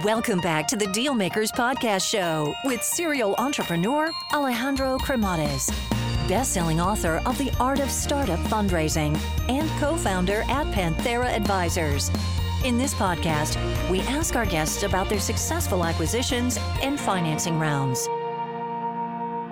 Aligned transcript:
Welcome 0.00 0.40
back 0.40 0.66
to 0.68 0.76
the 0.76 0.86
Dealmakers 0.86 1.50
Podcast 1.52 2.08
Show 2.10 2.54
with 2.64 2.82
serial 2.82 3.34
entrepreneur 3.36 4.10
Alejandro 4.32 4.96
Cremades, 4.96 5.70
best-selling 6.26 6.80
author 6.80 7.20
of 7.26 7.36
The 7.36 7.52
Art 7.60 7.78
of 7.78 7.90
Startup 7.90 8.38
Fundraising 8.46 9.20
and 9.50 9.68
co-founder 9.78 10.44
at 10.48 10.66
Panthera 10.68 11.26
Advisors. 11.26 12.10
In 12.64 12.78
this 12.78 12.94
podcast, 12.94 13.58
we 13.90 14.00
ask 14.00 14.34
our 14.34 14.46
guests 14.46 14.82
about 14.82 15.10
their 15.10 15.20
successful 15.20 15.84
acquisitions 15.84 16.58
and 16.80 16.98
financing 16.98 17.58
rounds. 17.58 18.08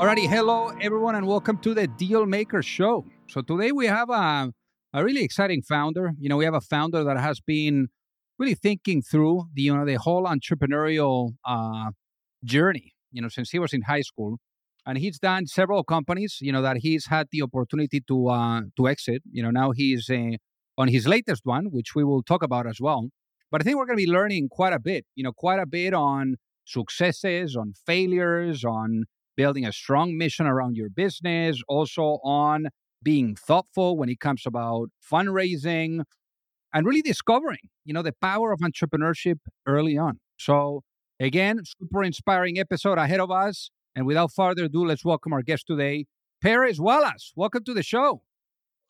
Alrighty, 0.01 0.27
hello 0.27 0.73
everyone, 0.81 1.17
and 1.17 1.27
welcome 1.27 1.59
to 1.59 1.75
the 1.75 1.87
Dealmakers 1.87 2.65
Show. 2.65 3.05
So 3.29 3.43
today 3.43 3.73
we 3.73 3.89
have 3.89 4.09
a, 4.09 4.51
a 4.95 5.05
really 5.05 5.23
exciting 5.23 5.61
founder. 5.61 6.15
You 6.19 6.31
know, 6.31 6.39
we 6.39 6.47
have 6.47 6.55
a 6.55 6.63
founder 6.63 7.05
that 7.05 7.19
has 7.19 7.41
been 7.41 7.91
really 8.41 8.55
thinking 8.55 9.03
through 9.03 9.45
the 9.55 9.63
you 9.63 9.77
know 9.77 9.85
the 9.85 9.97
whole 9.97 10.25
entrepreneurial 10.25 11.35
uh, 11.45 11.91
journey. 12.45 12.93
You 13.13 13.23
know, 13.23 13.29
since 13.29 13.51
he 13.51 13.59
was 13.59 13.73
in 13.73 13.83
high 13.83 14.01
school, 14.01 14.39
and 14.87 14.97
he's 14.99 15.19
done 15.19 15.47
several 15.47 15.85
companies. 15.85 16.39
You 16.41 16.53
know 16.53 16.63
that 16.63 16.79
he's 16.79 17.07
had 17.07 17.29
the 17.31 17.43
opportunity 17.43 18.01
to 18.09 18.29
uh, 18.29 18.61
to 18.77 18.89
exit. 18.89 19.23
You 19.31 19.43
know, 19.43 19.51
now 19.51 19.73
he's 19.73 20.09
uh, 20.11 20.37
on 20.79 20.89
his 20.89 21.07
latest 21.07 21.43
one, 21.45 21.67
which 21.67 21.95
we 21.95 22.03
will 22.03 22.23
talk 22.23 22.43
about 22.43 22.67
as 22.67 22.81
well. 22.81 23.09
But 23.51 23.61
I 23.61 23.65
think 23.65 23.77
we're 23.77 23.87
going 23.87 23.99
to 23.99 24.07
be 24.07 24.11
learning 24.11 24.49
quite 24.51 24.73
a 24.73 24.81
bit. 24.81 25.05
You 25.15 25.25
know, 25.25 25.33
quite 25.33 25.61
a 25.61 25.67
bit 25.67 25.93
on 25.93 26.37
successes, 26.65 27.57
on 27.57 27.75
failures, 27.87 28.65
on 28.65 29.05
building 29.37 29.67
a 29.67 29.73
strong 29.73 30.17
mission 30.17 30.47
around 30.47 30.77
your 30.77 30.89
business, 30.89 31.61
also 31.69 32.19
on 32.23 32.69
being 33.03 33.35
thoughtful 33.35 33.97
when 33.97 34.09
it 34.09 34.21
comes 34.21 34.45
about 34.47 34.89
fundraising 35.13 36.03
and 36.73 36.87
really 36.87 37.03
discovering, 37.03 37.69
you 37.85 37.95
know, 37.95 38.03
the 38.03 38.15
power 38.21 38.53
of 38.53 38.61
entrepreneurship 38.61 39.39
early 39.67 39.97
on. 39.99 40.21
So 40.39 40.83
again, 41.19 41.61
super 41.65 42.03
inspiring 42.05 42.59
episode 42.59 42.99
ahead 42.99 43.21
of 43.21 43.31
us. 43.31 43.71
And 43.95 44.07
without 44.07 44.33
further 44.33 44.65
ado, 44.65 44.85
let's 44.87 45.05
welcome 45.05 45.33
our 45.33 45.43
guest 45.43 45.67
today, 45.67 46.07
Paris 46.43 46.79
Wallace. 46.79 47.33
Welcome 47.35 47.65
to 47.65 47.75
the 47.75 47.83
show. 47.83 48.23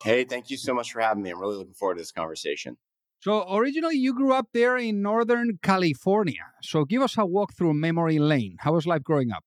Hey, 0.04 0.24
thank 0.24 0.50
you 0.50 0.56
so 0.56 0.74
much 0.74 0.92
for 0.92 1.00
having 1.00 1.22
me. 1.22 1.30
I'm 1.30 1.40
really 1.40 1.56
looking 1.56 1.74
forward 1.74 1.96
to 1.96 2.02
this 2.02 2.12
conversation. 2.12 2.76
So 3.20 3.44
originally 3.54 3.96
you 3.96 4.14
grew 4.14 4.32
up 4.32 4.48
there 4.54 4.78
in 4.78 5.02
Northern 5.02 5.58
California. 5.62 6.46
So 6.62 6.84
give 6.86 7.02
us 7.02 7.18
a 7.18 7.26
walk 7.26 7.54
through 7.54 7.74
memory 7.74 8.18
lane. 8.18 8.56
How 8.60 8.72
was 8.72 8.86
life 8.86 9.02
growing 9.02 9.30
up? 9.30 9.44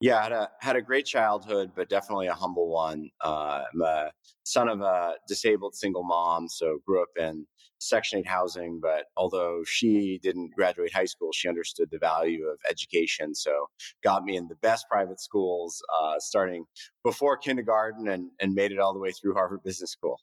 Yeah, 0.00 0.16
I 0.16 0.22
had 0.22 0.32
a 0.32 0.50
had 0.60 0.76
a 0.76 0.82
great 0.82 1.04
childhood, 1.04 1.72
but 1.76 1.90
definitely 1.90 2.26
a 2.28 2.32
humble 2.32 2.68
one. 2.68 3.10
Uh, 3.20 3.64
I'm 3.72 3.82
a 3.82 4.10
son 4.44 4.70
of 4.70 4.80
a 4.80 5.16
disabled 5.28 5.74
single 5.74 6.04
mom, 6.04 6.48
so 6.48 6.78
grew 6.86 7.02
up 7.02 7.10
in 7.18 7.46
Section 7.80 8.20
8 8.20 8.26
housing. 8.26 8.80
But 8.80 9.04
although 9.18 9.62
she 9.66 10.18
didn't 10.22 10.54
graduate 10.54 10.94
high 10.94 11.04
school, 11.04 11.32
she 11.32 11.48
understood 11.48 11.88
the 11.90 11.98
value 11.98 12.46
of 12.46 12.58
education. 12.70 13.34
So 13.34 13.66
got 14.02 14.24
me 14.24 14.38
in 14.38 14.48
the 14.48 14.54
best 14.56 14.86
private 14.90 15.20
schools, 15.20 15.82
uh, 16.00 16.14
starting 16.18 16.64
before 17.04 17.36
kindergarten, 17.36 18.08
and 18.08 18.30
and 18.40 18.54
made 18.54 18.72
it 18.72 18.78
all 18.78 18.94
the 18.94 19.00
way 19.00 19.12
through 19.12 19.34
Harvard 19.34 19.62
Business 19.62 19.90
School. 19.90 20.18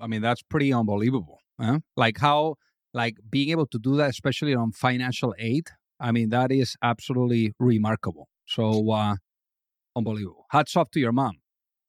I 0.00 0.08
mean, 0.08 0.20
that's 0.20 0.42
pretty 0.42 0.72
unbelievable. 0.72 1.38
Huh? 1.60 1.78
Like 1.96 2.18
how, 2.18 2.56
like 2.92 3.18
being 3.30 3.50
able 3.50 3.66
to 3.68 3.78
do 3.78 3.96
that, 3.96 4.10
especially 4.10 4.54
on 4.54 4.72
financial 4.72 5.32
aid. 5.38 5.68
I 6.00 6.12
mean, 6.12 6.30
that 6.30 6.50
is 6.50 6.76
absolutely 6.82 7.54
remarkable. 7.58 8.28
So 8.46 8.90
uh, 8.90 9.16
unbelievable. 9.94 10.46
Hats 10.50 10.76
off 10.76 10.90
to 10.92 11.00
your 11.00 11.12
mom. 11.12 11.34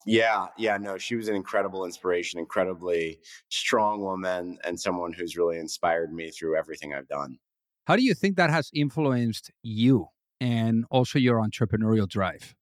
Yeah, 0.05 0.47
yeah, 0.58 0.77
no, 0.77 0.97
she 0.97 1.16
was 1.16 1.27
an 1.27 1.36
incredible 1.36 1.83
inspiration, 1.83 2.39
incredibly 2.39 3.19
strong 3.50 4.00
woman, 4.02 4.58
and 4.63 4.80
someone 4.80 5.11
who's 5.11 5.35
really 5.35 5.58
inspired 5.58 6.13
me 6.13 6.31
through 6.31 6.58
everything 6.58 6.94
I've 6.94 7.09
done. 7.09 7.39
How 7.85 7.97
do 7.97 8.03
you 8.03 8.13
think 8.13 8.38
that 8.38 8.50
has 8.50 8.69
influenced 8.73 9.52
you 9.63 10.08
and 10.39 10.85
also 10.89 11.19
your 11.19 11.41
entrepreneurial 11.41 12.08
drive? 12.08 12.55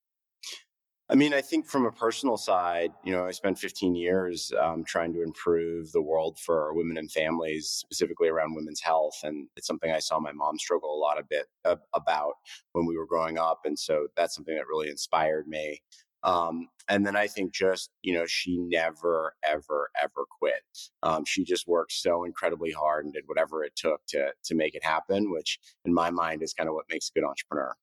I 1.07 1.13
mean, 1.13 1.35
I 1.35 1.41
think 1.41 1.67
from 1.67 1.85
a 1.85 1.91
personal 1.91 2.35
side, 2.35 2.91
you 3.03 3.11
know, 3.11 3.27
I 3.27 3.31
spent 3.31 3.59
15 3.59 3.95
years 3.95 4.51
um, 4.59 4.83
trying 4.83 5.13
to 5.13 5.21
improve 5.21 5.91
the 5.91 6.01
world 6.01 6.39
for 6.39 6.73
women 6.73 6.97
and 6.97 7.11
families, 7.11 7.67
specifically 7.69 8.27
around 8.27 8.55
women's 8.55 8.81
health, 8.81 9.19
and 9.23 9.47
it's 9.55 9.67
something 9.67 9.91
I 9.91 9.99
saw 9.99 10.19
my 10.19 10.31
mom 10.31 10.57
struggle 10.57 10.95
a 10.95 10.97
lot 10.97 11.19
a 11.19 11.23
bit 11.29 11.45
uh, 11.63 11.75
about 11.93 12.33
when 12.71 12.87
we 12.87 12.97
were 12.97 13.05
growing 13.05 13.37
up, 13.37 13.61
and 13.65 13.77
so 13.77 14.07
that's 14.17 14.33
something 14.33 14.55
that 14.55 14.67
really 14.67 14.89
inspired 14.89 15.47
me. 15.47 15.79
Um, 16.23 16.69
and 16.89 17.05
then 17.05 17.15
I 17.15 17.27
think 17.27 17.53
just, 17.53 17.91
you 18.01 18.15
know, 18.15 18.25
she 18.25 18.57
never, 18.57 19.35
ever, 19.47 19.91
ever 20.01 20.25
quit. 20.39 20.63
Um, 21.03 21.23
she 21.23 21.43
just 21.43 21.67
worked 21.67 21.91
so 21.91 22.23
incredibly 22.23 22.71
hard 22.71 23.05
and 23.05 23.13
did 23.13 23.25
whatever 23.27 23.63
it 23.63 23.75
took 23.75 24.01
to, 24.07 24.29
to 24.45 24.55
make 24.55 24.73
it 24.73 24.83
happen, 24.83 25.31
which 25.31 25.59
in 25.85 25.93
my 25.93 26.09
mind 26.09 26.41
is 26.41 26.53
kind 26.53 26.67
of 26.67 26.73
what 26.73 26.85
makes 26.89 27.09
a 27.09 27.19
good 27.19 27.27
entrepreneur. 27.27 27.75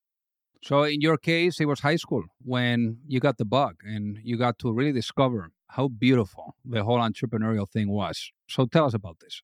So 0.63 0.83
in 0.83 1.01
your 1.01 1.17
case, 1.17 1.59
it 1.59 1.65
was 1.65 1.81
high 1.81 1.97
school 1.97 2.23
when 2.43 2.97
you 3.05 3.19
got 3.19 3.37
the 3.37 3.45
bug 3.45 3.75
and 3.83 4.17
you 4.23 4.37
got 4.37 4.59
to 4.59 4.71
really 4.71 4.93
discover 4.93 5.49
how 5.67 5.89
beautiful 5.89 6.55
the 6.63 6.83
whole 6.83 6.99
entrepreneurial 6.99 7.69
thing 7.69 7.89
was. 7.89 8.31
So 8.47 8.65
tell 8.65 8.85
us 8.85 8.93
about 8.93 9.19
this. 9.19 9.41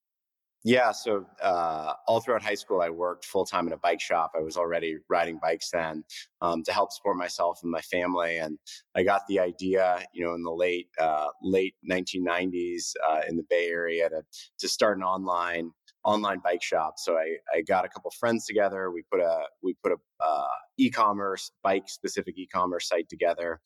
Yeah, 0.64 0.92
so 0.92 1.26
uh, 1.42 1.94
all 2.06 2.20
throughout 2.20 2.44
high 2.44 2.56
school, 2.56 2.82
I 2.82 2.90
worked 2.90 3.24
full 3.26 3.46
time 3.46 3.68
in 3.68 3.74
a 3.74 3.78
bike 3.78 4.02
shop. 4.02 4.32
I 4.36 4.42
was 4.42 4.58
already 4.58 4.98
riding 5.10 5.40
bikes 5.42 5.70
then 5.72 6.04
um, 6.42 6.64
to 6.64 6.74
help 6.74 6.92
support 6.92 7.16
myself 7.16 7.60
and 7.64 7.72
my 7.72 7.80
family. 7.82 8.38
And 8.38 8.60
I 8.94 9.04
got 9.04 9.22
the 9.30 9.40
idea, 9.40 10.04
you 10.14 10.26
know, 10.26 10.34
in 10.34 10.44
the 10.44 10.52
late 10.52 10.90
uh, 11.00 11.28
late 11.42 11.76
1990s 11.90 12.94
uh, 13.10 13.22
in 13.28 13.38
the 13.38 13.46
Bay 13.50 13.68
Area 13.68 14.10
to 14.10 14.22
to 14.60 14.68
start 14.68 14.98
an 14.98 15.04
online 15.04 15.72
online 16.04 16.40
bike 16.40 16.64
shop. 16.64 16.96
So 16.98 17.16
I, 17.16 17.38
I 17.56 17.62
got 17.62 17.86
a 17.86 17.90
couple 17.90 18.12
friends 18.20 18.46
together. 18.46 18.92
We 18.92 19.04
put 19.12 19.22
a 19.22 19.40
we 19.62 19.76
put 19.84 19.92
a 19.92 19.98
uh, 20.24 20.48
e-commerce 20.78 21.52
bike 21.64 21.88
specific 21.88 22.38
e-commerce 22.38 22.88
site 22.88 23.10
together. 23.10 23.60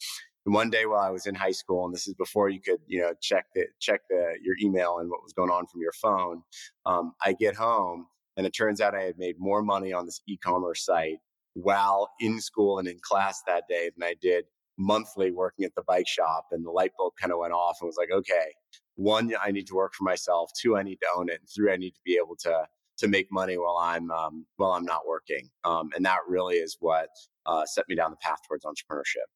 And 0.46 0.54
one 0.54 0.70
day 0.70 0.86
while 0.86 1.00
I 1.00 1.10
was 1.10 1.26
in 1.26 1.36
high 1.36 1.52
school, 1.52 1.86
and 1.86 1.94
this 1.94 2.08
is 2.08 2.16
before 2.16 2.50
you 2.50 2.60
could 2.62 2.80
you 2.88 3.02
know 3.02 3.14
check 3.22 3.46
the 3.56 3.66
check 3.80 4.02
the 4.10 4.34
your 4.42 4.56
email 4.62 4.98
and 5.00 5.10
what 5.10 5.24
was 5.24 5.34
going 5.34 5.50
on 5.50 5.68
from 5.68 5.82
your 5.82 5.94
phone, 5.94 6.42
um, 6.86 7.14
I 7.24 7.34
get 7.34 7.56
home 7.56 8.08
and 8.38 8.46
it 8.46 8.52
turns 8.52 8.82
out 8.82 8.96
I 8.96 9.04
had 9.04 9.18
made 9.18 9.36
more 9.38 9.62
money 9.62 9.94
on 9.94 10.06
this 10.06 10.22
e-commerce 10.28 10.86
site 10.86 11.20
while 11.54 12.10
in 12.20 12.42
school 12.42 12.80
and 12.80 12.88
in 12.88 12.98
class 13.02 13.42
that 13.48 13.64
day 13.70 13.92
than 13.96 14.08
I 14.08 14.16
did 14.22 14.46
monthly 14.78 15.32
working 15.32 15.66
at 15.66 15.76
the 15.76 15.84
bike 15.88 16.08
shop. 16.08 16.48
And 16.52 16.66
the 16.66 16.72
light 16.72 16.92
bulb 16.98 17.14
kind 17.20 17.32
of 17.32 17.40
went 17.40 17.54
off 17.54 17.78
and 17.80 17.88
was 17.88 17.98
like, 17.98 18.12
okay, 18.12 18.54
one, 18.96 19.34
I 19.44 19.52
need 19.52 19.68
to 19.68 19.76
work 19.76 19.94
for 19.94 20.04
myself. 20.04 20.52
Two, 20.59 20.78
I 20.78 20.84
need 20.84 20.98
to 20.98 21.08
own 21.16 21.30
it. 21.30 21.40
And 21.40 21.50
three, 21.50 21.72
I 21.72 21.78
need 21.78 21.92
to 21.92 22.02
be 22.06 22.20
able 22.22 22.36
to 22.38 22.68
to 22.98 23.08
make 23.08 23.28
money 23.31 23.58
while 23.58 23.78
I'm 23.78 24.12
um, 24.12 24.46
while 24.58 24.72
I'm 24.72 24.86
not 24.86 25.08
working. 25.08 25.50
Um, 25.64 25.90
and 25.96 26.06
that 26.06 26.20
really 26.28 26.56
is 26.56 26.78
what 26.80 27.09
uh, 27.46 27.66
set 27.66 27.86
me 27.90 27.96
down 27.96 28.12
the 28.12 28.18
path 28.18 28.40
towards 28.48 28.66
entrepreneurship. 28.66 29.28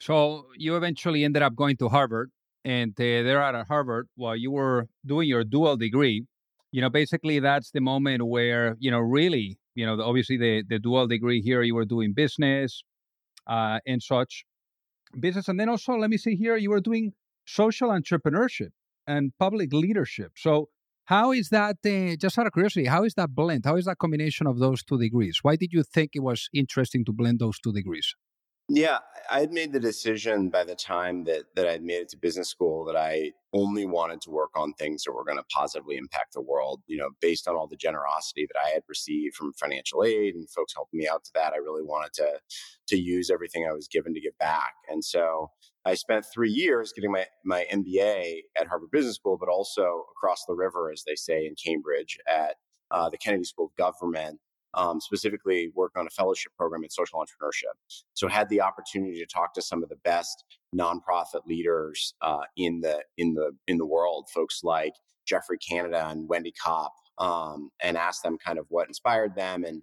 So 0.00 0.46
you 0.56 0.76
eventually 0.76 1.24
ended 1.24 1.42
up 1.42 1.54
going 1.54 1.76
to 1.78 1.88
Harvard, 1.88 2.30
and 2.64 2.92
uh, 2.92 3.04
there 3.04 3.42
at 3.42 3.66
Harvard, 3.66 4.08
while 4.16 4.36
you 4.36 4.50
were 4.50 4.88
doing 5.06 5.28
your 5.28 5.44
dual 5.44 5.76
degree, 5.76 6.24
you 6.72 6.80
know, 6.80 6.90
basically 6.90 7.38
that's 7.38 7.70
the 7.70 7.80
moment 7.80 8.26
where 8.26 8.76
you 8.80 8.90
know 8.90 9.00
really, 9.00 9.58
you 9.74 9.86
know, 9.86 10.00
obviously 10.02 10.36
the 10.36 10.64
the 10.68 10.78
dual 10.78 11.06
degree 11.06 11.40
here, 11.40 11.62
you 11.62 11.74
were 11.74 11.84
doing 11.84 12.12
business 12.12 12.82
uh, 13.46 13.78
and 13.86 14.02
such 14.02 14.44
business, 15.18 15.48
and 15.48 15.60
then 15.60 15.68
also 15.68 15.92
let 15.94 16.10
me 16.10 16.16
see 16.16 16.34
here, 16.34 16.56
you 16.56 16.70
were 16.70 16.80
doing 16.80 17.12
social 17.44 17.90
entrepreneurship 17.90 18.70
and 19.10 19.32
public 19.38 19.70
leadership. 19.72 20.32
So, 20.36 20.52
how 21.14 21.26
is 21.40 21.48
that, 21.56 21.76
uh, 21.84 22.16
just 22.24 22.38
out 22.38 22.46
of 22.46 22.52
curiosity, 22.52 22.86
how 22.86 23.02
is 23.08 23.14
that 23.14 23.30
blend? 23.40 23.62
How 23.64 23.76
is 23.80 23.86
that 23.86 23.98
combination 24.04 24.46
of 24.46 24.56
those 24.64 24.80
two 24.88 24.98
degrees? 25.06 25.36
Why 25.42 25.56
did 25.62 25.72
you 25.76 25.82
think 25.82 26.10
it 26.14 26.24
was 26.30 26.48
interesting 26.62 27.04
to 27.06 27.12
blend 27.12 27.40
those 27.40 27.58
two 27.58 27.72
degrees? 27.72 28.08
Yeah, 28.72 28.98
I 29.28 29.40
had 29.40 29.50
made 29.50 29.72
the 29.72 29.80
decision 29.80 30.48
by 30.48 30.62
the 30.62 30.76
time 30.76 31.24
that 31.24 31.46
that 31.56 31.66
I'd 31.66 31.82
made 31.82 32.02
it 32.02 32.08
to 32.10 32.16
business 32.16 32.48
school 32.50 32.84
that 32.84 32.94
I 32.96 33.32
only 33.52 33.84
wanted 33.84 34.20
to 34.22 34.30
work 34.30 34.50
on 34.54 34.74
things 34.74 35.02
that 35.02 35.12
were 35.12 35.24
going 35.24 35.38
to 35.38 35.44
positively 35.52 35.96
impact 35.96 36.34
the 36.34 36.40
world. 36.40 36.80
You 36.86 36.98
know, 36.98 37.08
based 37.20 37.48
on 37.48 37.56
all 37.56 37.66
the 37.66 37.74
generosity 37.74 38.46
that 38.46 38.60
I 38.64 38.70
had 38.70 38.84
received 38.88 39.34
from 39.34 39.54
financial 39.54 40.04
aid 40.04 40.36
and 40.36 40.48
folks 40.48 40.72
helping 40.72 40.98
me 41.00 41.08
out 41.08 41.24
to 41.24 41.30
that, 41.34 41.52
I 41.52 41.56
really 41.56 41.82
wanted 41.82 42.12
to 42.14 42.38
to 42.90 42.96
use 42.96 43.28
everything 43.28 43.66
I 43.68 43.72
was 43.72 43.88
given 43.88 44.14
to 44.14 44.20
give 44.20 44.38
back. 44.38 44.74
And 44.88 45.04
so 45.04 45.50
I 45.84 45.94
spent 45.94 46.24
three 46.32 46.52
years 46.52 46.92
getting 46.94 47.10
my 47.10 47.26
my 47.44 47.66
MBA 47.72 48.42
at 48.60 48.68
Harvard 48.68 48.92
Business 48.92 49.16
School, 49.16 49.36
but 49.36 49.48
also 49.48 50.04
across 50.16 50.44
the 50.46 50.54
river, 50.54 50.92
as 50.92 51.02
they 51.04 51.16
say 51.16 51.44
in 51.44 51.56
Cambridge, 51.56 52.18
at 52.28 52.54
uh, 52.92 53.10
the 53.10 53.18
Kennedy 53.18 53.42
School 53.42 53.66
of 53.66 53.76
Government 53.76 54.38
um, 54.74 55.00
specifically 55.00 55.70
work 55.74 55.92
on 55.96 56.06
a 56.06 56.10
fellowship 56.10 56.52
program 56.56 56.84
in 56.84 56.90
social 56.90 57.18
entrepreneurship. 57.18 57.74
So 58.14 58.28
had 58.28 58.48
the 58.48 58.60
opportunity 58.60 59.18
to 59.18 59.26
talk 59.26 59.54
to 59.54 59.62
some 59.62 59.82
of 59.82 59.88
the 59.88 59.96
best 59.96 60.44
nonprofit 60.74 61.46
leaders 61.46 62.14
uh, 62.22 62.42
in 62.56 62.80
the 62.80 63.02
in 63.18 63.34
the 63.34 63.52
in 63.66 63.78
the 63.78 63.86
world, 63.86 64.28
folks 64.32 64.62
like 64.62 64.92
Geoffrey 65.26 65.58
Canada 65.58 66.06
and 66.08 66.28
Wendy 66.28 66.52
Kopp, 66.52 66.92
um, 67.18 67.70
and 67.82 67.96
ask 67.96 68.22
them 68.22 68.38
kind 68.44 68.58
of 68.58 68.66
what 68.68 68.88
inspired 68.88 69.34
them 69.34 69.64
and 69.64 69.82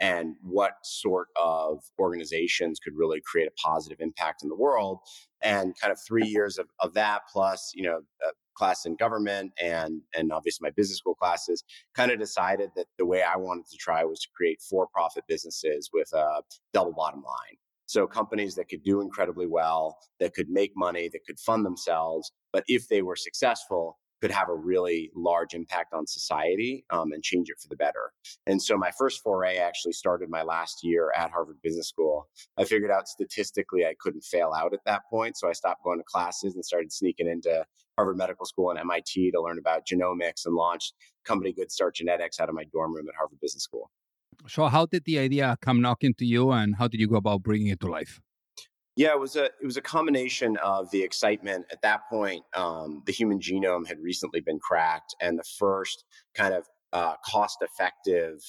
and 0.00 0.36
what 0.42 0.74
sort 0.84 1.26
of 1.42 1.82
organizations 1.98 2.78
could 2.78 2.94
really 2.96 3.20
create 3.20 3.48
a 3.48 3.68
positive 3.68 3.98
impact 4.00 4.44
in 4.44 4.48
the 4.48 4.56
world. 4.56 5.00
And 5.42 5.74
kind 5.80 5.92
of 5.92 5.98
three 6.06 6.26
years 6.26 6.58
of, 6.58 6.66
of 6.80 6.94
that, 6.94 7.22
plus 7.32 7.72
you 7.74 7.82
know. 7.84 8.00
Uh, 8.24 8.30
class 8.58 8.84
in 8.84 8.96
government 8.96 9.52
and 9.62 10.02
and 10.14 10.32
obviously 10.32 10.66
my 10.66 10.72
business 10.76 10.98
school 10.98 11.14
classes, 11.14 11.64
kind 11.94 12.10
of 12.10 12.18
decided 12.18 12.70
that 12.76 12.86
the 12.98 13.06
way 13.06 13.22
I 13.22 13.36
wanted 13.36 13.66
to 13.70 13.76
try 13.76 14.04
was 14.04 14.20
to 14.20 14.28
create 14.36 14.60
for-profit 14.68 15.24
businesses 15.28 15.90
with 15.92 16.12
a 16.12 16.42
double 16.72 16.92
bottom 16.92 17.22
line. 17.22 17.56
So 17.86 18.06
companies 18.06 18.54
that 18.56 18.68
could 18.68 18.82
do 18.82 19.00
incredibly 19.00 19.46
well, 19.46 19.96
that 20.20 20.34
could 20.34 20.50
make 20.50 20.72
money, 20.76 21.08
that 21.08 21.24
could 21.26 21.38
fund 21.38 21.64
themselves, 21.64 22.32
but 22.52 22.64
if 22.66 22.88
they 22.88 23.00
were 23.00 23.16
successful, 23.16 23.98
could 24.20 24.30
have 24.30 24.48
a 24.48 24.54
really 24.54 25.10
large 25.14 25.54
impact 25.54 25.94
on 25.94 26.06
society 26.06 26.84
um, 26.90 27.12
and 27.12 27.22
change 27.22 27.48
it 27.48 27.56
for 27.60 27.68
the 27.68 27.76
better. 27.76 28.12
And 28.46 28.60
so 28.60 28.76
my 28.76 28.90
first 28.98 29.22
foray 29.22 29.56
actually 29.58 29.92
started 29.92 30.28
my 30.28 30.42
last 30.42 30.80
year 30.82 31.12
at 31.16 31.30
Harvard 31.30 31.58
Business 31.62 31.88
School. 31.88 32.28
I 32.56 32.64
figured 32.64 32.90
out 32.90 33.08
statistically 33.08 33.84
I 33.84 33.94
couldn't 34.00 34.24
fail 34.24 34.52
out 34.56 34.74
at 34.74 34.80
that 34.86 35.02
point. 35.10 35.36
So 35.36 35.48
I 35.48 35.52
stopped 35.52 35.84
going 35.84 35.98
to 35.98 36.04
classes 36.04 36.54
and 36.54 36.64
started 36.64 36.92
sneaking 36.92 37.28
into 37.28 37.64
Harvard 37.96 38.16
Medical 38.16 38.46
School 38.46 38.70
and 38.70 38.78
MIT 38.78 39.32
to 39.32 39.42
learn 39.42 39.58
about 39.58 39.86
genomics 39.86 40.46
and 40.46 40.54
launched 40.54 40.94
company 41.24 41.52
Good 41.52 41.70
Start 41.70 41.96
Genetics 41.96 42.40
out 42.40 42.48
of 42.48 42.54
my 42.54 42.64
dorm 42.72 42.94
room 42.94 43.06
at 43.08 43.14
Harvard 43.16 43.40
Business 43.40 43.64
School. 43.64 43.90
So, 44.46 44.66
how 44.66 44.86
did 44.86 45.04
the 45.04 45.18
idea 45.18 45.56
come 45.60 45.80
knocking 45.80 46.14
to 46.14 46.24
you, 46.24 46.52
and 46.52 46.76
how 46.76 46.86
did 46.86 47.00
you 47.00 47.08
go 47.08 47.16
about 47.16 47.42
bringing 47.42 47.68
it 47.68 47.80
to 47.80 47.88
life? 47.88 48.20
Yeah, 48.98 49.12
it 49.12 49.20
was 49.20 49.36
a 49.36 49.44
it 49.44 49.64
was 49.64 49.76
a 49.76 49.80
combination 49.80 50.56
of 50.56 50.90
the 50.90 51.00
excitement 51.04 51.66
at 51.70 51.80
that 51.82 52.00
point. 52.10 52.42
Um, 52.56 53.04
the 53.06 53.12
human 53.12 53.38
genome 53.38 53.86
had 53.86 54.00
recently 54.00 54.40
been 54.40 54.58
cracked, 54.58 55.14
and 55.20 55.38
the 55.38 55.44
first 55.56 56.04
kind 56.34 56.52
of 56.52 56.66
uh, 56.92 57.14
cost 57.24 57.58
effective 57.62 58.40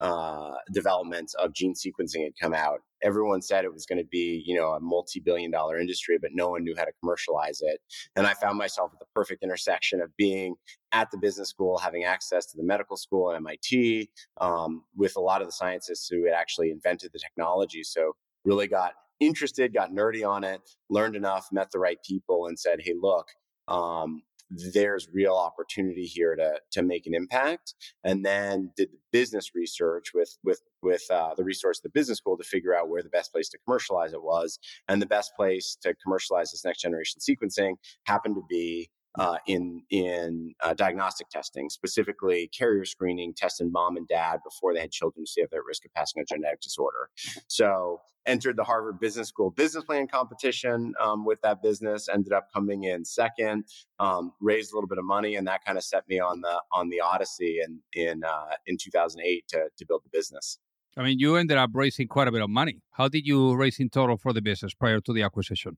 uh, 0.00 0.52
developments 0.72 1.34
of 1.34 1.52
gene 1.52 1.74
sequencing 1.74 2.24
had 2.24 2.32
come 2.40 2.54
out. 2.54 2.80
Everyone 3.02 3.42
said 3.42 3.66
it 3.66 3.72
was 3.74 3.84
going 3.84 3.98
to 3.98 4.08
be, 4.10 4.42
you 4.46 4.56
know, 4.56 4.70
a 4.70 4.80
multi-billion 4.80 5.50
dollar 5.50 5.78
industry, 5.78 6.16
but 6.18 6.30
no 6.32 6.48
one 6.48 6.64
knew 6.64 6.74
how 6.74 6.84
to 6.86 6.92
commercialize 7.02 7.58
it. 7.60 7.78
And 8.16 8.26
I 8.26 8.32
found 8.32 8.56
myself 8.56 8.92
at 8.94 9.00
the 9.00 9.06
perfect 9.14 9.42
intersection 9.42 10.00
of 10.00 10.16
being 10.16 10.54
at 10.92 11.10
the 11.10 11.18
business 11.18 11.50
school, 11.50 11.76
having 11.76 12.04
access 12.04 12.46
to 12.46 12.56
the 12.56 12.64
medical 12.64 12.96
school 12.96 13.30
at 13.30 13.36
MIT, 13.36 14.08
um, 14.40 14.84
with 14.96 15.16
a 15.16 15.20
lot 15.20 15.42
of 15.42 15.48
the 15.48 15.52
scientists 15.52 16.08
who 16.08 16.24
had 16.24 16.32
actually 16.32 16.70
invented 16.70 17.10
the 17.12 17.18
technology. 17.18 17.82
So 17.82 18.12
really 18.46 18.68
got 18.68 18.94
interested, 19.20 19.74
got 19.74 19.92
nerdy 19.92 20.28
on 20.28 20.44
it, 20.44 20.60
learned 20.90 21.16
enough, 21.16 21.48
met 21.52 21.70
the 21.70 21.78
right 21.78 21.98
people, 22.02 22.46
and 22.46 22.58
said, 22.58 22.80
"Hey, 22.82 22.94
look." 23.00 23.28
Um, 23.68 24.22
there's 24.50 25.08
real 25.12 25.34
opportunity 25.34 26.04
here 26.04 26.34
to 26.34 26.60
to 26.70 26.82
make 26.82 27.06
an 27.06 27.14
impact 27.14 27.74
and 28.04 28.24
then 28.24 28.70
did 28.76 28.90
the 28.90 28.98
business 29.12 29.54
research 29.54 30.12
with 30.14 30.38
with 30.42 30.62
with 30.82 31.02
uh, 31.10 31.34
the 31.36 31.44
resource 31.44 31.80
the 31.80 31.90
business 31.90 32.18
school 32.18 32.36
to 32.36 32.44
figure 32.44 32.74
out 32.74 32.88
where 32.88 33.02
the 33.02 33.08
best 33.10 33.32
place 33.32 33.48
to 33.50 33.58
commercialize 33.66 34.12
it 34.12 34.22
was 34.22 34.58
and 34.88 35.02
the 35.02 35.06
best 35.06 35.32
place 35.36 35.76
to 35.82 35.94
commercialize 36.02 36.50
this 36.50 36.64
next 36.64 36.80
generation 36.80 37.20
sequencing 37.20 37.74
happened 38.04 38.34
to 38.34 38.44
be 38.48 38.88
uh, 39.18 39.38
in 39.46 39.82
in 39.90 40.54
uh, 40.62 40.74
diagnostic 40.74 41.28
testing, 41.28 41.70
specifically 41.70 42.48
carrier 42.48 42.84
screening, 42.84 43.34
testing 43.34 43.70
mom 43.72 43.96
and 43.96 44.06
dad 44.08 44.40
before 44.44 44.74
they 44.74 44.80
had 44.80 44.90
children 44.90 45.24
to 45.24 45.30
see 45.30 45.40
if 45.40 45.50
they're 45.50 45.60
at 45.60 45.66
risk 45.66 45.84
of 45.84 45.92
passing 45.94 46.22
a 46.22 46.24
genetic 46.24 46.60
disorder. 46.60 47.10
So 47.48 48.00
entered 48.26 48.56
the 48.56 48.64
Harvard 48.64 49.00
Business 49.00 49.28
School 49.28 49.50
business 49.50 49.84
plan 49.84 50.06
competition 50.06 50.94
um, 51.00 51.24
with 51.24 51.40
that 51.42 51.62
business. 51.62 52.08
Ended 52.08 52.32
up 52.32 52.48
coming 52.52 52.84
in 52.84 53.04
second. 53.04 53.64
Um, 53.98 54.32
raised 54.40 54.72
a 54.72 54.76
little 54.76 54.88
bit 54.88 54.98
of 54.98 55.04
money, 55.04 55.36
and 55.36 55.46
that 55.48 55.64
kind 55.64 55.78
of 55.78 55.84
set 55.84 56.08
me 56.08 56.20
on 56.20 56.40
the 56.40 56.60
on 56.72 56.88
the 56.90 57.00
odyssey 57.00 57.60
in 57.64 57.80
in 57.94 58.22
uh, 58.24 58.54
in 58.66 58.76
2008 58.76 59.48
to 59.48 59.68
to 59.76 59.86
build 59.86 60.02
the 60.04 60.10
business. 60.10 60.58
I 60.96 61.02
mean, 61.02 61.18
you 61.18 61.36
ended 61.36 61.58
up 61.58 61.70
raising 61.74 62.08
quite 62.08 62.28
a 62.28 62.32
bit 62.32 62.42
of 62.42 62.50
money. 62.50 62.80
How 62.92 63.08
did 63.08 63.26
you 63.26 63.54
raise 63.54 63.78
in 63.78 63.88
total 63.88 64.16
for 64.16 64.32
the 64.32 64.42
business 64.42 64.74
prior 64.74 65.00
to 65.00 65.12
the 65.12 65.22
acquisition? 65.22 65.76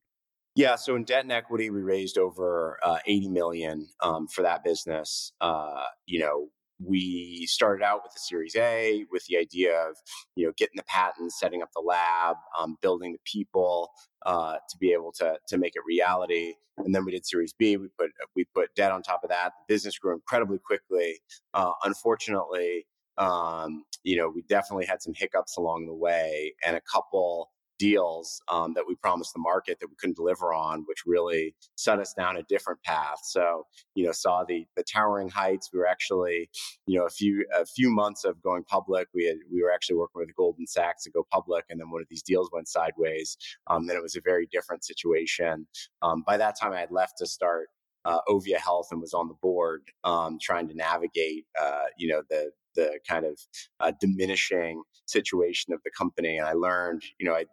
Yeah, 0.57 0.77
so 0.77 0.97
in 0.97 1.05
debt 1.05 1.23
and 1.23 1.33
equity, 1.33 1.71
we 1.71 1.81
raised 1.81 2.19
over 2.19 2.79
uh, 2.83 2.99
80 3.07 3.29
million 3.29 3.89
um, 4.01 4.27
for 4.27 4.43
that 4.43 4.65
business. 4.65 5.33
Uh, 5.41 5.85
you 6.07 6.19
know, 6.19 6.49
we 6.85 7.47
started 7.47 7.85
out 7.85 8.01
with 8.03 8.13
the 8.13 8.21
Series 8.21 8.57
A 8.57 9.05
with 9.11 9.25
the 9.27 9.37
idea 9.37 9.75
of 9.75 9.97
you 10.35 10.47
know 10.47 10.53
getting 10.57 10.77
the 10.77 10.83
patents, 10.85 11.39
setting 11.39 11.63
up 11.63 11.69
the 11.75 11.81
lab, 11.81 12.37
um, 12.59 12.77
building 12.81 13.13
the 13.13 13.19
people 13.25 13.91
uh, 14.27 14.55
to 14.55 14.79
be 14.79 14.93
able 14.93 15.13
to 15.13 15.37
to 15.49 15.59
make 15.59 15.77
it 15.77 15.83
reality. 15.87 16.55
And 16.79 16.95
then 16.95 17.05
we 17.05 17.13
did 17.13 17.27
Series 17.27 17.53
B. 17.53 17.77
We 17.77 17.89
put 17.99 18.11
we 18.35 18.45
put 18.55 18.75
debt 18.75 18.93
on 18.93 19.03
top 19.03 19.21
of 19.23 19.31
that. 19.31 19.53
The 19.69 19.75
business 19.75 19.99
grew 19.99 20.15
incredibly 20.15 20.59
quickly. 20.59 21.21
Uh, 21.53 21.73
unfortunately, 21.85 22.87
um, 23.19 23.85
you 24.03 24.17
know, 24.17 24.33
we 24.35 24.43
definitely 24.49 24.87
had 24.87 25.03
some 25.03 25.13
hiccups 25.15 25.59
along 25.59 25.87
the 25.87 25.95
way, 25.95 26.55
and 26.67 26.77
a 26.77 26.81
couple 26.93 27.51
deals 27.81 28.43
um, 28.49 28.75
that 28.75 28.85
we 28.87 28.95
promised 28.95 29.33
the 29.33 29.41
market 29.41 29.79
that 29.81 29.89
we 29.89 29.97
couldn't 29.99 30.17
deliver 30.17 30.53
on, 30.53 30.85
which 30.87 31.03
really 31.07 31.55
set 31.77 31.99
us 31.99 32.13
down 32.13 32.37
a 32.37 32.43
different 32.43 32.81
path. 32.83 33.21
So, 33.25 33.65
you 33.95 34.05
know, 34.05 34.13
saw 34.13 34.45
the 34.45 34.67
the 34.77 34.85
towering 34.85 35.31
heights. 35.31 35.71
We 35.73 35.79
were 35.79 35.87
actually, 35.89 36.51
you 36.87 36.99
know, 36.99 37.07
a 37.07 37.11
few 37.11 37.47
a 37.59 37.65
few 37.65 37.91
months 37.91 38.25
of 38.25 38.43
going 38.43 38.65
public. 38.65 39.09
We 39.15 39.25
had 39.25 39.39
we 39.51 39.63
were 39.63 39.73
actually 39.73 39.97
working 39.97 40.21
with 40.21 40.37
Goldman 40.37 40.67
Sachs 40.67 41.05
to 41.05 41.11
go 41.11 41.27
public, 41.33 41.65
and 41.71 41.81
then 41.81 41.91
one 41.91 42.03
of 42.03 42.09
these 42.11 42.23
deals 42.23 42.51
went 42.53 42.69
sideways. 42.69 43.39
Um, 43.69 43.87
then 43.87 43.97
it 43.97 44.03
was 44.03 44.15
a 44.15 44.21
very 44.23 44.47
different 44.53 44.85
situation. 44.85 45.67
Um, 46.03 46.23
by 46.27 46.37
that 46.37 46.61
time, 46.61 46.73
I 46.75 46.81
had 46.81 46.93
left 46.93 47.15
to 47.19 47.27
start 47.27 47.69
uh, 48.05 48.21
Ovia 48.29 48.59
Health 48.59 48.89
and 48.91 49.01
was 49.01 49.15
on 49.15 49.29
the 49.29 49.35
board 49.41 49.83
um, 50.05 50.39
trying 50.41 50.69
to 50.69 50.75
navigate, 50.75 51.47
uh, 51.61 51.87
you 51.97 52.09
know, 52.09 52.23
the 52.29 52.51
the 52.77 53.01
kind 53.09 53.25
of 53.27 53.39
uh, 53.81 53.93
diminishing 54.01 54.83
situation 55.11 55.73
of 55.73 55.81
the 55.85 55.91
company. 55.91 56.39
And 56.39 56.47
I 56.47 56.53
learned, 56.53 57.03
you 57.19 57.27
know, 57.27 57.35
I, 57.35 57.45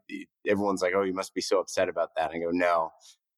everyone's 0.47 0.81
like, 0.81 0.93
"Oh, 0.95 1.03
you 1.03 1.13
must 1.13 1.33
be 1.33 1.41
so 1.41 1.59
upset 1.59 1.89
about 1.89 2.11
that." 2.15 2.31
I 2.31 2.39
go, 2.39 2.51
"No." 2.51 2.91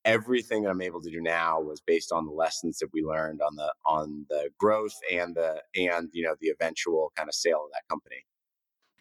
Everything 0.06 0.63
that 0.63 0.69
I'm 0.69 0.81
able 0.81 1.01
to 1.01 1.12
do 1.12 1.21
now 1.21 1.60
was 1.60 1.81
based 1.86 2.13
on 2.13 2.25
the 2.25 2.31
lessons 2.31 2.80
that 2.80 2.88
we 2.94 3.01
learned 3.04 3.42
on 3.42 3.56
the 3.56 3.74
on 3.86 4.25
the 4.30 4.50
growth 4.57 4.95
and 5.12 5.36
the 5.36 5.62
and 5.75 6.10
you 6.13 6.24
know 6.24 6.36
the 6.39 6.50
eventual 6.50 7.12
kind 7.16 7.27
of 7.27 7.36
sale 7.36 7.63
of 7.66 7.71
that 7.74 7.83
company. 7.89 8.24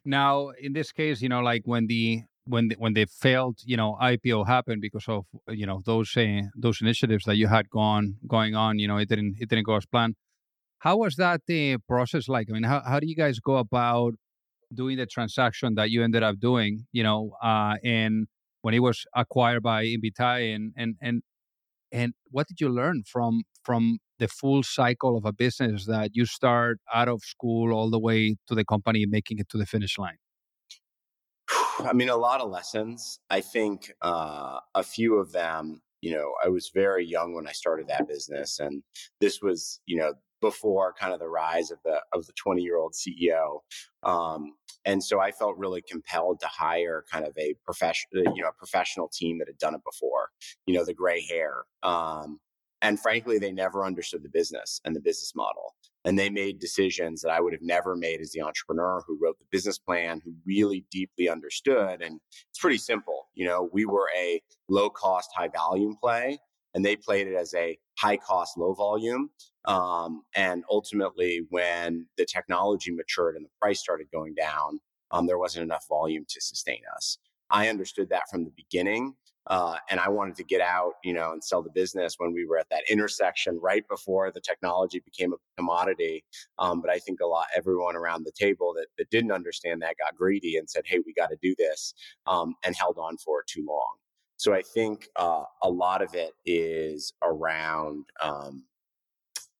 Now, 0.04 0.50
in 0.60 0.72
this 0.72 0.90
case, 0.90 1.22
you 1.22 1.28
know, 1.28 1.40
like 1.40 1.62
when 1.66 1.86
the 1.86 2.22
when 2.48 2.68
the, 2.68 2.76
when 2.78 2.94
the 2.94 3.04
failed, 3.06 3.58
you 3.64 3.76
know, 3.76 3.96
IPO 4.00 4.46
happened 4.46 4.80
because 4.80 5.06
of 5.08 5.26
you 5.48 5.66
know 5.66 5.82
those 5.84 6.16
uh, 6.16 6.42
those 6.56 6.80
initiatives 6.80 7.24
that 7.24 7.36
you 7.36 7.46
had 7.46 7.68
gone 7.70 8.16
going 8.26 8.54
on, 8.54 8.78
you 8.78 8.88
know, 8.88 8.96
it 8.96 9.08
didn't 9.08 9.36
it 9.38 9.48
didn't 9.48 9.64
go 9.64 9.76
as 9.76 9.86
planned. 9.86 10.16
How 10.80 10.96
was 10.96 11.16
that 11.16 11.42
the 11.46 11.74
uh, 11.74 11.78
process 11.88 12.28
like? 12.28 12.48
I 12.50 12.52
mean, 12.52 12.62
how, 12.62 12.82
how 12.86 13.00
do 13.00 13.06
you 13.06 13.16
guys 13.16 13.38
go 13.40 13.56
about 13.56 14.14
doing 14.72 14.96
the 14.96 15.06
transaction 15.06 15.74
that 15.74 15.90
you 15.90 16.02
ended 16.02 16.22
up 16.22 16.38
doing, 16.38 16.86
you 16.92 17.02
know, 17.02 17.32
uh, 17.42 17.76
and 17.84 18.26
when 18.62 18.74
it 18.74 18.80
was 18.80 19.04
acquired 19.14 19.62
by 19.62 19.84
Invitae 19.84 20.54
and, 20.54 20.72
and, 20.76 20.96
and, 21.00 21.22
and 21.90 22.12
what 22.30 22.46
did 22.48 22.60
you 22.60 22.68
learn 22.68 23.02
from, 23.06 23.42
from 23.62 23.98
the 24.18 24.28
full 24.28 24.62
cycle 24.62 25.16
of 25.16 25.24
a 25.24 25.32
business 25.32 25.86
that 25.86 26.10
you 26.12 26.26
start 26.26 26.78
out 26.92 27.08
of 27.08 27.22
school 27.22 27.72
all 27.72 27.90
the 27.90 27.98
way 27.98 28.36
to 28.46 28.54
the 28.54 28.64
company 28.64 29.06
making 29.06 29.38
it 29.38 29.48
to 29.50 29.58
the 29.58 29.66
finish 29.66 29.98
line? 29.98 30.18
I 31.80 31.92
mean, 31.92 32.08
a 32.08 32.16
lot 32.16 32.40
of 32.40 32.50
lessons. 32.50 33.20
I 33.30 33.40
think 33.40 33.92
uh, 34.02 34.58
a 34.74 34.82
few 34.82 35.16
of 35.16 35.32
them, 35.32 35.80
you 36.00 36.12
know, 36.12 36.34
I 36.44 36.48
was 36.48 36.70
very 36.74 37.06
young 37.06 37.34
when 37.34 37.46
I 37.46 37.52
started 37.52 37.88
that 37.88 38.06
business, 38.06 38.60
and 38.60 38.82
this 39.20 39.40
was, 39.42 39.80
you 39.86 39.96
know, 39.96 40.14
before 40.40 40.94
kind 40.98 41.12
of 41.12 41.20
the 41.20 41.28
rise 41.28 41.70
of 41.70 41.78
the 41.84 42.00
of 42.12 42.26
the 42.26 42.32
20 42.32 42.62
year 42.62 42.78
old 42.78 42.94
CEO. 42.94 43.60
Um, 44.02 44.54
and 44.84 45.02
so 45.02 45.20
I 45.20 45.32
felt 45.32 45.58
really 45.58 45.82
compelled 45.82 46.40
to 46.40 46.46
hire 46.46 47.04
kind 47.10 47.26
of 47.26 47.36
a 47.38 47.54
professional, 47.64 48.24
you 48.34 48.42
know, 48.42 48.48
a 48.48 48.58
professional 48.58 49.08
team 49.12 49.38
that 49.38 49.48
had 49.48 49.58
done 49.58 49.74
it 49.74 49.82
before. 49.84 50.30
You 50.66 50.74
know, 50.74 50.84
the 50.84 50.94
gray 50.94 51.24
hair. 51.28 51.64
Um, 51.82 52.40
and 52.80 53.00
frankly, 53.00 53.38
they 53.38 53.52
never 53.52 53.84
understood 53.84 54.22
the 54.22 54.28
business 54.28 54.80
and 54.84 54.94
the 54.94 55.00
business 55.00 55.34
model. 55.34 55.74
And 56.04 56.18
they 56.18 56.30
made 56.30 56.60
decisions 56.60 57.20
that 57.22 57.30
I 57.30 57.40
would 57.40 57.52
have 57.52 57.62
never 57.62 57.96
made 57.96 58.20
as 58.20 58.30
the 58.30 58.40
entrepreneur 58.40 59.02
who 59.06 59.18
wrote 59.20 59.38
the 59.38 59.44
business 59.50 59.78
plan, 59.78 60.22
who 60.24 60.32
really 60.46 60.86
deeply 60.90 61.28
understood. 61.28 62.00
And 62.00 62.20
it's 62.48 62.60
pretty 62.60 62.78
simple. 62.78 63.28
You 63.34 63.46
know, 63.46 63.68
we 63.72 63.84
were 63.84 64.08
a 64.16 64.40
low 64.68 64.90
cost, 64.90 65.30
high 65.36 65.48
volume 65.48 65.96
play 66.00 66.38
and 66.78 66.84
they 66.84 66.94
played 66.94 67.26
it 67.26 67.34
as 67.34 67.52
a 67.54 67.76
high 67.98 68.16
cost, 68.16 68.56
low 68.56 68.72
volume. 68.72 69.30
Um, 69.64 70.22
and 70.36 70.62
ultimately, 70.70 71.44
when 71.50 72.06
the 72.16 72.24
technology 72.24 72.92
matured 72.92 73.34
and 73.34 73.44
the 73.44 73.50
price 73.60 73.80
started 73.80 74.06
going 74.12 74.34
down, 74.34 74.78
um, 75.10 75.26
there 75.26 75.38
wasn't 75.38 75.64
enough 75.64 75.86
volume 75.88 76.24
to 76.28 76.40
sustain 76.40 76.78
us. 76.94 77.18
I 77.50 77.66
understood 77.66 78.10
that 78.10 78.30
from 78.30 78.44
the 78.44 78.52
beginning. 78.56 79.16
Uh, 79.48 79.78
and 79.90 79.98
I 79.98 80.08
wanted 80.08 80.36
to 80.36 80.44
get 80.44 80.60
out, 80.60 80.92
you 81.02 81.12
know, 81.12 81.32
and 81.32 81.42
sell 81.42 81.62
the 81.62 81.70
business 81.70 82.14
when 82.18 82.32
we 82.32 82.46
were 82.46 82.58
at 82.58 82.68
that 82.70 82.84
intersection 82.88 83.58
right 83.60 83.82
before 83.88 84.30
the 84.30 84.40
technology 84.40 85.00
became 85.04 85.32
a 85.32 85.36
commodity. 85.56 86.22
Um, 86.60 86.80
but 86.80 86.90
I 86.90 87.00
think 87.00 87.18
a 87.20 87.26
lot, 87.26 87.46
everyone 87.56 87.96
around 87.96 88.24
the 88.24 88.32
table 88.38 88.72
that, 88.76 88.86
that 88.98 89.10
didn't 89.10 89.32
understand 89.32 89.82
that 89.82 89.96
got 89.98 90.14
greedy 90.14 90.58
and 90.58 90.70
said, 90.70 90.82
"Hey, 90.86 91.00
we 91.04 91.12
got 91.12 91.30
to 91.30 91.38
do 91.42 91.56
this," 91.58 91.92
um, 92.26 92.54
and 92.62 92.76
held 92.76 92.98
on 92.98 93.16
for 93.16 93.40
it 93.40 93.46
too 93.48 93.64
long. 93.66 93.94
So 94.38 94.54
I 94.54 94.62
think 94.62 95.08
uh, 95.16 95.42
a 95.62 95.68
lot 95.68 96.00
of 96.00 96.14
it 96.14 96.32
is 96.46 97.12
around, 97.22 98.04
um, 98.22 98.64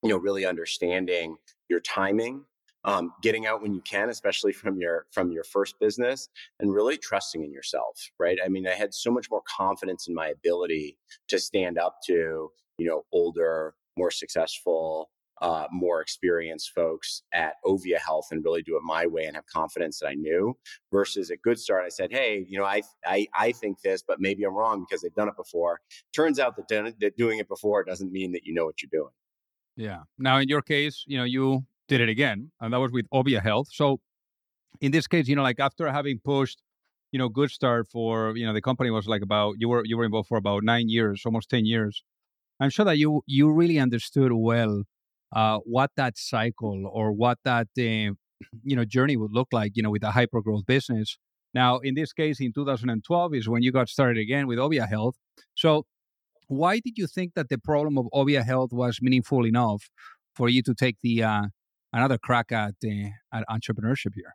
you 0.02 0.08
know, 0.08 0.16
really 0.16 0.46
understanding 0.46 1.36
your 1.68 1.80
timing, 1.80 2.44
um, 2.84 3.12
getting 3.20 3.44
out 3.44 3.60
when 3.60 3.74
you 3.74 3.80
can, 3.80 4.08
especially 4.08 4.52
from 4.52 4.80
your 4.80 5.06
from 5.10 5.32
your 5.32 5.42
first 5.42 5.80
business, 5.80 6.28
and 6.60 6.72
really 6.72 6.96
trusting 6.96 7.44
in 7.44 7.52
yourself. 7.52 8.08
Right? 8.20 8.38
I 8.42 8.48
mean, 8.48 8.68
I 8.68 8.74
had 8.74 8.94
so 8.94 9.10
much 9.10 9.28
more 9.30 9.42
confidence 9.56 10.06
in 10.06 10.14
my 10.14 10.28
ability 10.28 10.96
to 11.26 11.40
stand 11.40 11.76
up 11.76 11.96
to 12.06 12.50
you 12.78 12.86
know 12.86 13.02
older 13.12 13.74
more 13.96 14.12
successful 14.12 15.10
uh, 15.40 15.66
more 15.70 16.00
experienced 16.00 16.72
folks 16.74 17.22
at 17.32 17.54
Ovia 17.64 17.98
Health 17.98 18.28
and 18.30 18.44
really 18.44 18.62
do 18.62 18.76
it 18.76 18.82
my 18.82 19.06
way 19.06 19.24
and 19.24 19.36
have 19.36 19.46
confidence 19.46 20.00
that 20.00 20.08
I 20.08 20.14
knew. 20.14 20.56
Versus 20.92 21.30
at 21.30 21.42
Good 21.42 21.58
Start, 21.58 21.84
I 21.84 21.88
said, 21.88 22.12
"Hey, 22.12 22.44
you 22.48 22.58
know, 22.58 22.64
I 22.64 22.82
I, 23.06 23.26
I 23.34 23.52
think 23.52 23.80
this, 23.82 24.02
but 24.06 24.20
maybe 24.20 24.44
I'm 24.44 24.54
wrong 24.54 24.84
because 24.88 25.02
they've 25.02 25.14
done 25.14 25.28
it 25.28 25.36
before." 25.36 25.80
Turns 26.14 26.38
out 26.38 26.56
that, 26.56 26.94
that 27.00 27.16
doing 27.16 27.38
it 27.38 27.48
before 27.48 27.84
doesn't 27.84 28.12
mean 28.12 28.32
that 28.32 28.44
you 28.44 28.54
know 28.54 28.64
what 28.64 28.82
you're 28.82 28.90
doing. 28.92 29.12
Yeah. 29.76 30.00
Now, 30.18 30.38
in 30.38 30.48
your 30.48 30.62
case, 30.62 31.04
you 31.06 31.18
know, 31.18 31.24
you 31.24 31.64
did 31.86 32.00
it 32.00 32.08
again, 32.08 32.50
and 32.60 32.72
that 32.72 32.80
was 32.80 32.92
with 32.92 33.08
Ovia 33.10 33.40
Health. 33.40 33.68
So, 33.70 34.00
in 34.80 34.90
this 34.90 35.06
case, 35.06 35.28
you 35.28 35.36
know, 35.36 35.42
like 35.42 35.60
after 35.60 35.90
having 35.90 36.18
pushed, 36.18 36.60
you 37.12 37.18
know, 37.18 37.28
Good 37.28 37.50
Start 37.50 37.86
for, 37.88 38.36
you 38.36 38.44
know, 38.44 38.52
the 38.52 38.60
company 38.60 38.90
was 38.90 39.06
like 39.06 39.22
about 39.22 39.54
you 39.58 39.68
were 39.68 39.84
you 39.84 39.96
were 39.96 40.04
involved 40.04 40.28
for 40.28 40.38
about 40.38 40.64
nine 40.64 40.88
years, 40.88 41.22
almost 41.24 41.48
ten 41.48 41.64
years. 41.64 42.02
I'm 42.60 42.70
sure 42.70 42.84
that 42.84 42.98
you 42.98 43.22
you 43.26 43.52
really 43.52 43.78
understood 43.78 44.32
well 44.32 44.82
uh, 45.32 45.58
what 45.64 45.90
that 45.96 46.16
cycle 46.16 46.88
or 46.92 47.12
what 47.12 47.38
that 47.44 47.68
uh, 47.78 47.82
you 48.64 48.76
know 48.76 48.84
journey 48.84 49.16
would 49.16 49.32
look 49.32 49.48
like 49.52 49.72
you 49.74 49.82
know 49.82 49.90
with 49.90 50.02
a 50.02 50.10
hyper 50.10 50.40
growth 50.40 50.66
business. 50.66 51.18
Now 51.54 51.78
in 51.78 51.94
this 51.94 52.12
case 52.12 52.40
in 52.40 52.52
2012 52.52 53.34
is 53.34 53.48
when 53.48 53.62
you 53.62 53.72
got 53.72 53.88
started 53.88 54.20
again 54.20 54.46
with 54.46 54.58
ovia 54.58 54.88
health. 54.88 55.16
So 55.54 55.86
why 56.48 56.76
did 56.76 56.96
you 56.96 57.06
think 57.06 57.34
that 57.34 57.48
the 57.48 57.58
problem 57.58 57.98
of 57.98 58.06
ovia 58.14 58.44
health 58.44 58.72
was 58.72 58.98
meaningful 59.02 59.46
enough 59.46 59.90
for 60.34 60.48
you 60.48 60.62
to 60.62 60.74
take 60.74 60.96
the 61.02 61.22
uh, 61.22 61.42
another 61.92 62.18
crack 62.18 62.52
at, 62.52 62.74
uh, 62.84 63.08
at 63.32 63.44
entrepreneurship 63.50 64.14
here? 64.14 64.34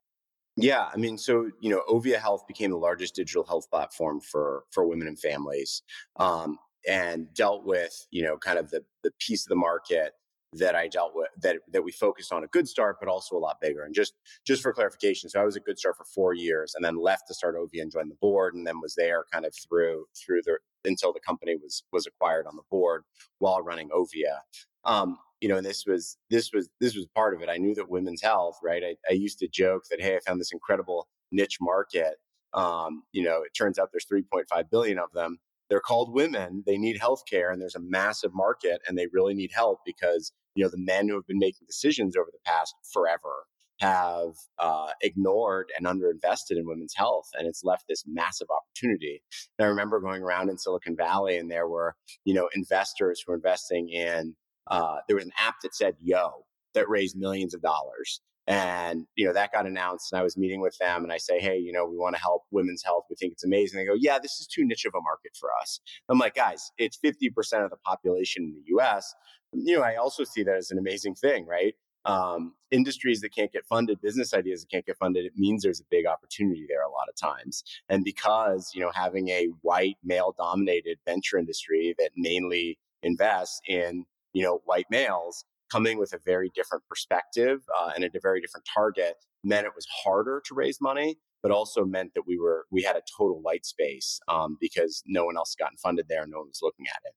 Yeah, 0.56 0.88
I 0.94 0.98
mean, 0.98 1.18
so 1.18 1.50
you 1.62 1.70
know, 1.72 1.82
Ovia 1.90 2.20
Health 2.20 2.46
became 2.48 2.70
the 2.70 2.78
largest 2.78 3.16
digital 3.16 3.44
health 3.44 3.70
platform 3.72 4.22
for 4.22 4.66
for 4.70 4.86
women 4.88 5.08
and 5.08 5.20
families, 5.20 5.82
um, 6.18 6.60
and 6.88 7.34
dealt 7.34 7.66
with 7.66 8.06
you 8.12 8.22
know 8.22 8.38
kind 8.38 8.60
of 8.60 8.70
the 8.70 8.84
the 9.04 9.12
piece 9.20 9.46
of 9.46 9.50
the 9.50 9.56
market 9.56 10.14
that 10.58 10.76
I 10.76 10.88
dealt 10.88 11.14
with 11.16 11.30
that 11.42 11.58
that 11.72 11.84
we 11.84 11.92
focused 11.92 12.32
on 12.32 12.44
a 12.44 12.48
good 12.48 12.68
start, 12.68 12.98
but 13.00 13.10
also 13.10 13.36
a 13.36 13.40
lot 13.40 13.62
bigger. 13.62 13.84
And 13.84 13.94
just 13.94 14.14
just 14.46 14.62
for 14.62 14.74
clarification, 14.74 15.30
so 15.30 15.42
I 15.42 15.46
was 15.46 15.56
a 15.56 15.62
good 15.62 15.80
start 15.80 15.98
for 15.98 16.06
four 16.06 16.34
years, 16.34 16.74
and 16.76 16.84
then 16.84 16.98
left 16.98 17.28
to 17.28 17.34
start 17.34 17.56
Ovia 17.56 17.82
and 17.82 17.92
joined 17.92 18.12
the 18.12 18.16
board, 18.16 18.56
and 18.56 18.66
then 18.66 18.82
was 18.82 18.96
there 18.96 19.26
kind 19.32 19.46
of 19.46 19.54
through 19.56 20.06
through 20.16 20.42
the 20.46 20.58
until 20.86 21.14
the 21.14 21.20
company 21.20 21.56
was 21.56 21.84
was 21.92 22.08
acquired 22.08 22.48
on 22.48 22.56
the 22.56 22.64
board 22.70 23.04
while 23.40 23.62
running 23.62 23.90
Ovia. 23.90 24.40
Um, 24.86 25.18
you 25.42 25.50
know, 25.50 25.58
and 25.58 25.66
this 25.66 25.86
was 25.86 26.18
this 26.30 26.52
was 26.54 26.70
this 26.80 26.96
was 26.96 27.06
part 27.08 27.36
of 27.36 27.42
it. 27.42 27.50
I 27.50 27.58
knew 27.58 27.76
that 27.76 27.90
women's 27.90 28.22
health, 28.22 28.60
right? 28.64 28.84
I, 28.84 28.96
I 29.10 29.14
used 29.14 29.40
to 29.40 29.48
joke 29.48 29.84
that 29.90 30.02
hey, 30.02 30.16
I 30.16 30.20
found 30.26 30.40
this 30.40 30.54
incredible 30.54 31.08
niche 31.32 31.58
market. 31.60 32.16
Um, 32.54 33.04
you 33.12 33.24
know, 33.24 33.42
it 33.42 33.54
turns 33.58 33.80
out 33.80 33.90
there's 33.92 34.06
3.5 34.06 34.70
billion 34.70 35.00
of 35.00 35.12
them. 35.14 35.40
They're 35.70 35.80
called 35.80 36.14
women. 36.14 36.64
They 36.66 36.78
need 36.78 37.00
health 37.00 37.24
care, 37.30 37.52
and 37.52 37.62
there's 37.62 37.76
a 37.76 37.80
massive 37.82 38.34
market, 38.34 38.82
and 38.88 38.98
they 38.98 39.08
really 39.12 39.34
need 39.34 39.52
help 39.54 39.80
because 39.86 40.32
you 40.56 40.64
know 40.64 40.70
the 40.70 40.78
men 40.78 41.08
who 41.08 41.16
have 41.16 41.28
been 41.28 41.40
making 41.40 41.68
decisions 41.68 42.16
over 42.16 42.30
the 42.32 42.40
past 42.46 42.76
forever 42.92 43.46
have 43.80 44.34
uh, 44.60 44.92
ignored 45.02 45.72
and 45.78 45.86
underinvested 45.86 46.58
in 46.58 46.66
women's 46.66 46.94
health, 46.96 47.30
and 47.38 47.48
it's 47.48 47.64
left 47.64 47.86
this 47.90 48.04
massive 48.08 48.48
opportunity. 48.50 49.22
And 49.58 49.66
I 49.66 49.70
remember 49.70 50.00
going 50.00 50.22
around 50.22 50.50
in 50.50 50.58
Silicon 50.58 50.96
Valley, 50.96 51.38
and 51.38 51.50
there 51.50 51.68
were 51.68 51.96
you 52.26 52.34
know 52.34 52.50
investors 52.56 53.24
who 53.26 53.32
were 53.32 53.38
investing 53.38 53.90
in. 53.90 54.36
Uh, 54.68 54.98
there 55.08 55.18
was 55.18 55.26
an 55.26 55.34
app 55.40 55.56
that 55.64 55.76
said 55.76 55.96
"Yo" 56.02 56.46
that 56.74 56.90
raised 56.90 57.18
millions 57.18 57.54
of 57.54 57.62
dollars, 57.62 58.22
and 58.48 59.06
you 59.16 59.26
know 59.26 59.34
that 59.34 59.52
got 59.52 59.66
announced, 59.66 60.12
and 60.12 60.20
I 60.20 60.24
was 60.24 60.38
meeting 60.38 60.62
with 60.62 60.78
them, 60.78 61.04
and 61.04 61.14
I 61.14 61.18
say, 61.18 61.40
"Hey, 61.40 61.58
you 61.58 61.72
know, 61.72 61.86
we 61.86 61.98
want 61.98 62.16
to 62.16 62.22
help 62.22 62.44
women's 62.52 62.84
health. 62.84 63.06
We 63.10 63.16
think 63.16 63.34
it's 63.34 63.44
amazing." 63.44 63.80
They 63.80 63.86
go, 63.86 63.96
"Yeah, 63.98 64.20
this 64.20 64.40
is 64.40 64.48
too 64.48 64.66
niche 64.66 64.86
of 64.86 64.94
a 64.96 65.02
market 65.02 65.36
for 65.40 65.50
us." 65.62 65.80
I'm 66.10 66.20
like, 66.20 66.36
"Guys, 66.36 66.72
it's 66.78 66.98
50% 66.98 67.64
of 67.64 67.70
the 67.70 67.78
population 67.78 68.44
in 68.44 68.54
the 68.54 68.64
U.S 68.68 69.14
you 69.54 69.78
know, 69.78 69.84
I 69.84 69.96
also 69.96 70.24
see 70.24 70.44
that 70.44 70.56
as 70.56 70.72
an 70.72 70.78
amazing 70.78 71.16
thing, 71.16 71.46
right? 71.46 71.76
Um, 72.06 72.56
industries 72.70 73.22
that 73.22 73.34
can't 73.34 73.52
get 73.52 73.66
funded, 73.66 74.02
business 74.02 74.34
ideas 74.34 74.62
that 74.62 74.70
can't 74.70 74.86
get 74.86 74.98
funded, 74.98 75.26
it 75.26 75.34
means 75.38 75.64
there's 75.64 75.80
a 75.80 75.86
big 75.90 76.06
opportunity 76.06 76.66
there 76.68 76.82
a 76.82 76.90
lot 76.92 77.08
of 77.08 77.16
times. 77.16 77.64
And 77.88 78.04
because, 78.04 78.72
you 78.74 78.82
know, 78.82 78.92
having 78.94 79.30
a 79.30 79.48
white 79.62 79.96
male 80.04 80.36
dominated 80.38 80.98
venture 81.06 81.38
industry 81.38 81.96
that 81.98 82.12
mainly 82.18 82.78
invests 83.04 83.62
in, 83.68 84.06
you 84.34 84.44
know, 84.44 84.62
white 84.66 84.88
males 84.90 85.46
coming 85.74 85.98
with 85.98 86.14
a 86.14 86.20
very 86.26 86.50
different 86.56 86.84
perspective 86.88 87.60
uh, 87.80 87.92
and 87.96 88.04
a 88.04 88.10
very 88.22 88.40
different 88.40 88.66
target 88.74 89.16
meant 89.44 89.66
it 89.66 89.74
was 89.76 89.88
harder 90.04 90.42
to 90.46 90.54
raise 90.54 90.80
money 90.82 91.18
but 91.42 91.52
also 91.52 91.84
meant 91.84 92.12
that 92.16 92.24
we 92.26 92.38
were 92.38 92.66
we 92.72 92.82
had 92.82 92.96
a 92.96 93.02
total 93.18 93.42
white 93.42 93.66
space 93.66 94.20
um, 94.28 94.58
because 94.62 95.04
no 95.08 95.26
one 95.26 95.38
else 95.38 95.56
gotten 95.60 95.78
funded 95.78 96.06
there 96.08 96.26
no 96.28 96.38
one 96.38 96.48
was 96.48 96.60
looking 96.62 96.86
at 96.88 97.02
it 97.06 97.14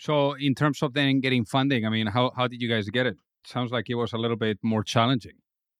so, 0.00 0.32
in 0.32 0.54
terms 0.54 0.82
of 0.82 0.94
then 0.94 1.20
getting 1.20 1.44
funding, 1.44 1.84
I 1.84 1.90
mean, 1.90 2.06
how 2.06 2.32
how 2.34 2.48
did 2.48 2.62
you 2.62 2.70
guys 2.70 2.88
get 2.88 3.04
it? 3.04 3.18
Sounds 3.44 3.70
like 3.70 3.90
it 3.90 3.96
was 3.96 4.14
a 4.14 4.16
little 4.16 4.36
bit 4.36 4.58
more 4.62 4.82
challenging. 4.82 5.34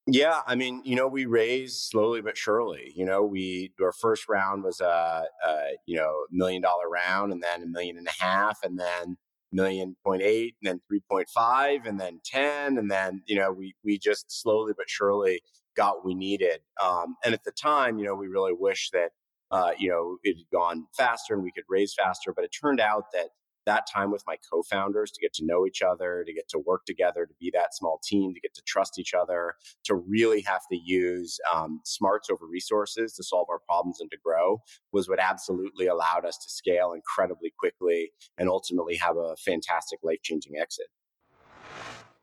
Yeah, 0.07 0.41
I 0.47 0.57
mean, 0.57 0.83
you 0.85 0.95
know, 0.95 1.09
we 1.09 1.25
raised 1.25 1.89
slowly 1.91 2.21
but 2.21 2.37
surely. 2.37 2.93
You 2.95 3.07
know, 3.07 3.23
we 3.23 3.73
our 3.81 3.93
first 3.93 4.29
round 4.29 4.63
was 4.63 4.81
a, 4.81 5.25
a 5.47 5.57
you 5.87 5.97
know 5.97 6.27
million 6.31 6.61
dollar 6.61 6.89
round, 6.91 7.33
and 7.33 7.43
then 7.43 7.63
a 7.63 7.67
million 7.67 7.97
and 7.97 8.09
a 8.09 8.23
half, 8.23 8.59
and 8.63 8.79
then 8.79 9.17
million 9.53 9.97
point 10.05 10.23
eight, 10.23 10.55
and 10.63 10.69
then 10.69 10.81
three 10.89 11.01
point 11.11 11.29
five, 11.29 11.87
and 11.87 12.01
then 12.01 12.21
ten, 12.25 12.79
and 12.79 12.91
then 12.91 13.23
you 13.27 13.37
know 13.37 13.53
we 13.53 13.75
we 13.85 13.99
just 13.99 14.27
slowly 14.29 14.73
but 14.77 14.89
surely 14.89 15.41
got 15.77 15.97
what 15.97 16.05
we 16.05 16.15
needed. 16.15 16.61
Um, 16.83 17.17
and 17.25 17.35
at 17.35 17.45
the 17.45 17.53
time, 17.53 17.99
you 17.99 18.05
know, 18.05 18.15
we 18.15 18.29
really 18.29 18.53
wish 18.53 18.91
that 18.93 19.11
uh, 19.51 19.73
you 19.79 19.89
know 19.89 20.17
it 20.23 20.37
had 20.37 20.51
gone 20.53 20.87
faster 20.97 21.35
and 21.35 21.43
we 21.43 21.53
could 21.53 21.65
raise 21.69 21.95
faster, 21.95 22.33
but 22.35 22.45
it 22.45 22.51
turned 22.51 22.81
out 22.81 23.05
that 23.13 23.29
that 23.67 23.85
time 23.93 24.11
with 24.11 24.23
my 24.27 24.37
co-founders 24.51 25.11
to 25.13 25.21
get 25.21 25.33
to 25.35 25.45
know 25.45 25.67
each 25.67 25.83
other, 25.83 26.25
to 26.27 26.33
get 26.33 26.49
to 26.49 26.59
work 26.59 26.85
together, 26.87 27.27
to 27.27 27.35
be 27.39 27.51
that 27.53 27.75
small 27.75 28.01
team, 28.03 28.35
to 28.35 28.41
get 28.41 28.55
to 28.55 28.63
trust 28.67 28.99
each 28.99 29.15
other, 29.15 29.55
to 29.85 29.95
really 29.95 30.43
have 30.43 30.63
to 30.71 30.77
use 30.77 31.39
um, 31.55 31.81
smarts 31.85 32.31
over 32.31 32.47
resources 32.47 33.13
to 33.15 33.23
solve 33.23 33.49
our 33.51 33.61
problems 33.61 34.01
and 34.01 34.11
to 34.11 34.17
grow 34.25 34.63
was 34.93 35.09
what 35.09 35.19
absolutely 35.19 35.87
allowed 35.87 36.25
us 36.25 36.39
to 36.39 36.51
scale 36.51 36.93
incredibly 36.93 37.53
quickly 37.59 38.13
and 38.39 38.49
ultimately 38.49 38.97
have 38.97 39.17
a 39.17 39.37
fantastic 39.37 39.99
life-changing 40.03 40.57
exit. 40.61 40.87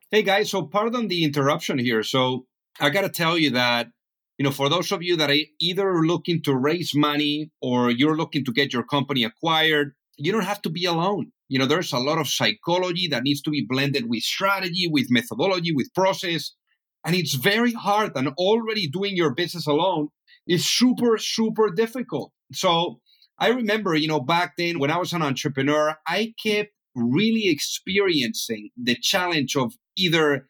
Hey 0.09 0.23
guys, 0.23 0.49
so 0.49 0.63
pardon 0.63 1.07
the 1.07 1.23
interruption 1.23 1.77
here. 1.77 2.01
So 2.01 2.45
I 2.79 2.89
got 2.89 3.01
to 3.01 3.09
tell 3.09 3.37
you 3.37 3.51
that 3.51 3.87
you 4.37 4.43
know, 4.43 4.51
for 4.51 4.69
those 4.69 4.91
of 4.91 5.01
you 5.01 5.17
that 5.17 5.31
are 5.31 5.37
either 5.59 6.03
looking 6.03 6.43
to 6.43 6.55
raise 6.55 6.93
money 6.93 7.49
or 7.59 7.89
you're 7.89 8.15
looking 8.15 8.45
to 8.45 8.53
get 8.53 8.71
your 8.71 8.83
company 8.83 9.23
acquired, 9.23 9.93
you 10.17 10.31
don't 10.31 10.43
have 10.43 10.61
to 10.63 10.69
be 10.69 10.85
alone. 10.85 11.31
You 11.47 11.59
know, 11.59 11.65
there's 11.65 11.93
a 11.93 11.99
lot 11.99 12.17
of 12.17 12.27
psychology 12.27 13.07
that 13.09 13.23
needs 13.23 13.41
to 13.43 13.51
be 13.51 13.65
blended 13.67 14.09
with 14.09 14.23
strategy, 14.23 14.87
with 14.91 15.07
methodology, 15.09 15.71
with 15.73 15.93
process. 15.93 16.53
And 17.05 17.15
it's 17.15 17.35
very 17.35 17.73
hard. 17.73 18.11
And 18.15 18.29
already 18.37 18.87
doing 18.87 19.15
your 19.15 19.33
business 19.33 19.67
alone 19.67 20.09
is 20.45 20.69
super, 20.69 21.17
super 21.17 21.69
difficult. 21.69 22.31
So 22.51 22.99
I 23.39 23.49
remember, 23.49 23.95
you 23.95 24.07
know, 24.07 24.19
back 24.19 24.53
then 24.57 24.79
when 24.79 24.91
I 24.91 24.97
was 24.97 25.13
an 25.13 25.21
entrepreneur, 25.21 25.95
I 26.07 26.33
kept 26.43 26.71
really 26.95 27.47
experiencing 27.47 28.71
the 28.75 28.95
challenge 28.95 29.55
of 29.55 29.73
either 29.95 30.49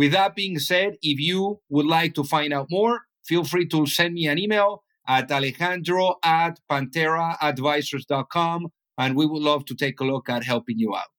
with 0.00 0.12
that 0.12 0.34
being 0.34 0.58
said, 0.58 0.96
if 1.02 1.20
you 1.20 1.60
would 1.68 1.84
like 1.84 2.14
to 2.14 2.24
find 2.24 2.54
out 2.54 2.68
more, 2.70 3.02
feel 3.22 3.44
free 3.44 3.66
to 3.68 3.84
send 3.84 4.14
me 4.14 4.26
an 4.28 4.38
email 4.38 4.82
at 5.06 5.30
alejandro 5.30 6.14
at 6.24 6.58
pantheraadvisors.com 6.70 8.68
and 8.96 9.14
we 9.14 9.26
would 9.26 9.42
love 9.42 9.66
to 9.66 9.74
take 9.74 10.00
a 10.00 10.04
look 10.04 10.30
at 10.30 10.42
helping 10.42 10.78
you 10.78 10.96
out. 10.96 11.12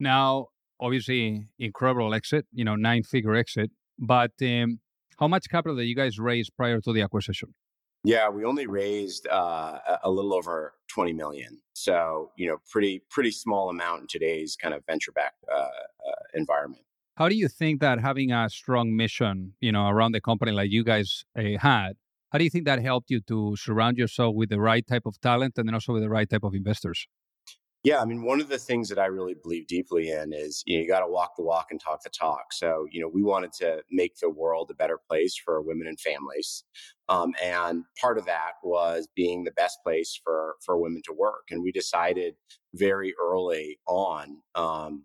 Now, 0.00 0.48
obviously 0.80 1.46
incredible 1.60 2.12
exit, 2.14 2.46
you 2.52 2.64
know, 2.64 2.74
nine 2.74 3.04
figure 3.04 3.36
exit. 3.36 3.70
But 3.96 4.32
um, 4.42 4.80
how 5.20 5.28
much 5.28 5.48
capital 5.48 5.76
did 5.76 5.84
you 5.84 5.94
guys 5.94 6.18
raise 6.18 6.50
prior 6.50 6.80
to 6.80 6.92
the 6.92 7.02
acquisition? 7.02 7.54
Yeah, 8.02 8.28
we 8.28 8.44
only 8.44 8.66
raised 8.66 9.28
uh, 9.28 9.78
a 10.02 10.10
little 10.10 10.34
over 10.34 10.74
20 10.88 11.12
million. 11.12 11.60
So, 11.74 12.32
you 12.36 12.48
know, 12.48 12.56
pretty 12.68 13.04
pretty 13.08 13.30
small 13.30 13.70
amount 13.70 14.00
in 14.00 14.06
today's 14.08 14.56
kind 14.56 14.74
of 14.74 14.84
venture 14.84 15.12
backed 15.12 15.44
uh, 15.48 15.60
uh, 15.60 16.22
environment. 16.34 16.82
How 17.16 17.30
do 17.30 17.34
you 17.34 17.48
think 17.48 17.80
that 17.80 17.98
having 17.98 18.30
a 18.30 18.50
strong 18.50 18.94
mission, 18.94 19.54
you 19.60 19.72
know, 19.72 19.88
around 19.88 20.12
the 20.12 20.20
company 20.20 20.52
like 20.52 20.70
you 20.70 20.84
guys 20.84 21.24
uh, 21.38 21.58
had, 21.58 21.94
how 22.30 22.38
do 22.38 22.44
you 22.44 22.50
think 22.50 22.66
that 22.66 22.82
helped 22.82 23.10
you 23.10 23.20
to 23.22 23.56
surround 23.56 23.96
yourself 23.96 24.34
with 24.34 24.50
the 24.50 24.60
right 24.60 24.86
type 24.86 25.06
of 25.06 25.18
talent 25.22 25.54
and 25.56 25.66
then 25.66 25.74
also 25.74 25.94
with 25.94 26.02
the 26.02 26.10
right 26.10 26.28
type 26.28 26.44
of 26.44 26.54
investors? 26.54 27.06
Yeah, 27.84 28.02
I 28.02 28.04
mean, 28.04 28.22
one 28.22 28.40
of 28.40 28.48
the 28.48 28.58
things 28.58 28.88
that 28.90 28.98
I 28.98 29.06
really 29.06 29.34
believe 29.34 29.66
deeply 29.66 30.10
in 30.10 30.32
is 30.34 30.62
you, 30.66 30.76
know, 30.76 30.82
you 30.82 30.88
got 30.88 31.00
to 31.00 31.08
walk 31.08 31.36
the 31.38 31.44
walk 31.44 31.68
and 31.70 31.80
talk 31.80 32.02
the 32.02 32.10
talk. 32.10 32.52
So, 32.52 32.86
you 32.90 33.00
know, 33.00 33.08
we 33.08 33.22
wanted 33.22 33.52
to 33.60 33.82
make 33.90 34.16
the 34.16 34.28
world 34.28 34.70
a 34.70 34.74
better 34.74 34.98
place 35.08 35.40
for 35.42 35.62
women 35.62 35.86
and 35.86 35.98
families, 35.98 36.64
um, 37.08 37.32
and 37.42 37.84
part 37.98 38.18
of 38.18 38.26
that 38.26 38.54
was 38.62 39.08
being 39.14 39.44
the 39.44 39.52
best 39.52 39.78
place 39.84 40.20
for 40.22 40.56
for 40.64 40.76
women 40.76 41.00
to 41.06 41.14
work. 41.14 41.44
And 41.50 41.62
we 41.62 41.70
decided 41.70 42.34
very 42.74 43.14
early 43.22 43.78
on, 43.86 44.38
um, 44.56 45.04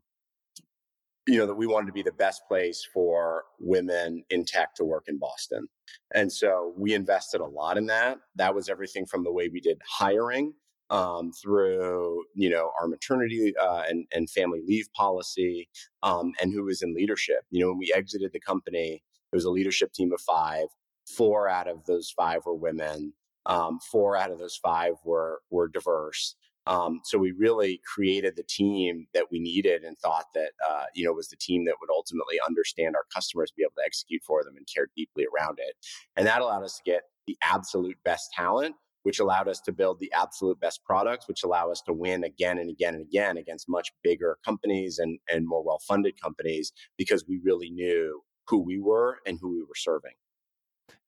you 1.27 1.37
know, 1.37 1.45
that 1.45 1.55
we 1.55 1.67
wanted 1.67 1.87
to 1.87 1.93
be 1.93 2.01
the 2.01 2.11
best 2.11 2.41
place 2.47 2.85
for 2.93 3.43
women 3.59 4.23
in 4.29 4.43
tech 4.43 4.73
to 4.75 4.83
work 4.83 5.05
in 5.07 5.19
Boston. 5.19 5.67
And 6.13 6.31
so 6.31 6.73
we 6.77 6.93
invested 6.93 7.41
a 7.41 7.45
lot 7.45 7.77
in 7.77 7.85
that. 7.87 8.17
That 8.35 8.55
was 8.55 8.69
everything 8.69 9.05
from 9.05 9.23
the 9.23 9.31
way 9.31 9.49
we 9.49 9.61
did 9.61 9.79
hiring 9.87 10.53
um, 10.91 11.31
through 11.31 12.25
you 12.35 12.49
know 12.49 12.71
our 12.79 12.87
maternity 12.87 13.53
uh, 13.59 13.83
and, 13.89 14.05
and 14.13 14.29
family 14.29 14.59
leave 14.67 14.91
policy 14.93 15.69
um, 16.03 16.33
and 16.41 16.53
who 16.53 16.63
was 16.65 16.81
in 16.81 16.93
leadership 16.93 17.45
you 17.49 17.61
know 17.61 17.69
when 17.69 17.79
we 17.79 17.91
exited 17.95 18.31
the 18.33 18.39
company 18.39 19.01
it 19.31 19.35
was 19.35 19.45
a 19.45 19.49
leadership 19.49 19.93
team 19.93 20.11
of 20.11 20.21
five 20.21 20.65
four 21.07 21.47
out 21.47 21.67
of 21.67 21.85
those 21.85 22.13
five 22.15 22.41
were 22.45 22.53
women 22.53 23.13
um, 23.45 23.79
four 23.91 24.17
out 24.17 24.31
of 24.31 24.37
those 24.37 24.59
five 24.61 24.95
were 25.05 25.39
were 25.49 25.69
diverse 25.69 26.35
um, 26.67 27.01
so 27.03 27.17
we 27.17 27.31
really 27.31 27.81
created 27.91 28.35
the 28.35 28.43
team 28.43 29.07
that 29.13 29.25
we 29.31 29.39
needed 29.39 29.83
and 29.83 29.97
thought 29.97 30.25
that 30.35 30.51
uh, 30.69 30.85
you 30.93 31.05
know 31.05 31.13
was 31.13 31.29
the 31.29 31.35
team 31.37 31.65
that 31.65 31.75
would 31.81 31.89
ultimately 31.89 32.37
understand 32.45 32.95
our 32.95 33.05
customers, 33.13 33.51
be 33.55 33.63
able 33.63 33.73
to 33.77 33.85
execute 33.85 34.21
for 34.25 34.43
them, 34.43 34.55
and 34.57 34.67
care 34.73 34.87
deeply 34.95 35.25
around 35.25 35.59
it. 35.59 35.75
And 36.15 36.27
that 36.27 36.41
allowed 36.41 36.63
us 36.63 36.77
to 36.77 36.83
get 36.83 37.03
the 37.27 37.37
absolute 37.43 37.97
best 38.03 38.31
talent 38.33 38.75
which 39.03 39.19
allowed 39.19 39.47
us 39.47 39.59
to 39.61 39.71
build 39.71 39.99
the 39.99 40.11
absolute 40.13 40.59
best 40.59 40.83
products, 40.83 41.27
which 41.27 41.43
allow 41.43 41.71
us 41.71 41.81
to 41.81 41.93
win 41.93 42.23
again 42.23 42.57
and 42.57 42.69
again 42.69 42.93
and 42.93 43.03
again 43.03 43.37
against 43.37 43.69
much 43.69 43.91
bigger 44.03 44.37
companies 44.45 44.99
and, 44.99 45.19
and 45.29 45.47
more 45.47 45.63
well 45.63 45.79
funded 45.87 46.19
companies 46.21 46.71
because 46.97 47.25
we 47.27 47.39
really 47.43 47.69
knew 47.69 48.21
who 48.47 48.59
we 48.59 48.79
were 48.79 49.17
and 49.25 49.37
who 49.41 49.51
we 49.51 49.61
were 49.61 49.75
serving. 49.75 50.13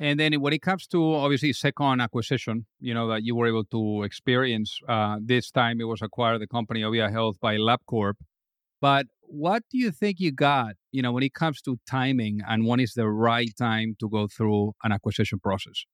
And 0.04 0.20
then 0.20 0.34
when 0.42 0.52
it 0.52 0.62
comes 0.62 0.86
to 0.88 1.16
obviously 1.16 1.54
second 1.54 2.02
acquisition, 2.02 2.66
you 2.82 2.94
know, 2.94 3.08
that 3.08 3.24
you 3.24 3.38
were 3.38 3.48
able 3.48 3.64
to 3.76 4.04
experience, 4.04 4.78
uh, 4.90 5.16
this 5.24 5.50
time 5.50 5.80
it 5.80 5.86
was 5.86 6.02
acquired 6.02 6.42
the 6.42 6.48
company 6.48 6.82
Ovia 6.82 7.10
Health 7.10 7.38
by 7.40 7.56
LabCorp. 7.56 8.16
But 8.82 9.06
what 9.22 9.64
do 9.72 9.78
you 9.78 9.92
think 9.92 10.20
you 10.20 10.34
got, 10.34 10.74
you 10.92 11.02
know, 11.02 11.14
when 11.14 11.24
it 11.24 11.34
comes 11.34 11.62
to 11.62 11.80
timing 11.90 12.42
and 12.46 12.68
when 12.68 12.82
is 12.82 12.96
the 12.96 13.08
right 13.08 13.56
time 13.58 13.96
to 14.02 14.10
go 14.10 14.28
through 14.28 14.74
an 14.84 14.92
acquisition 14.92 15.40
process? 15.40 15.86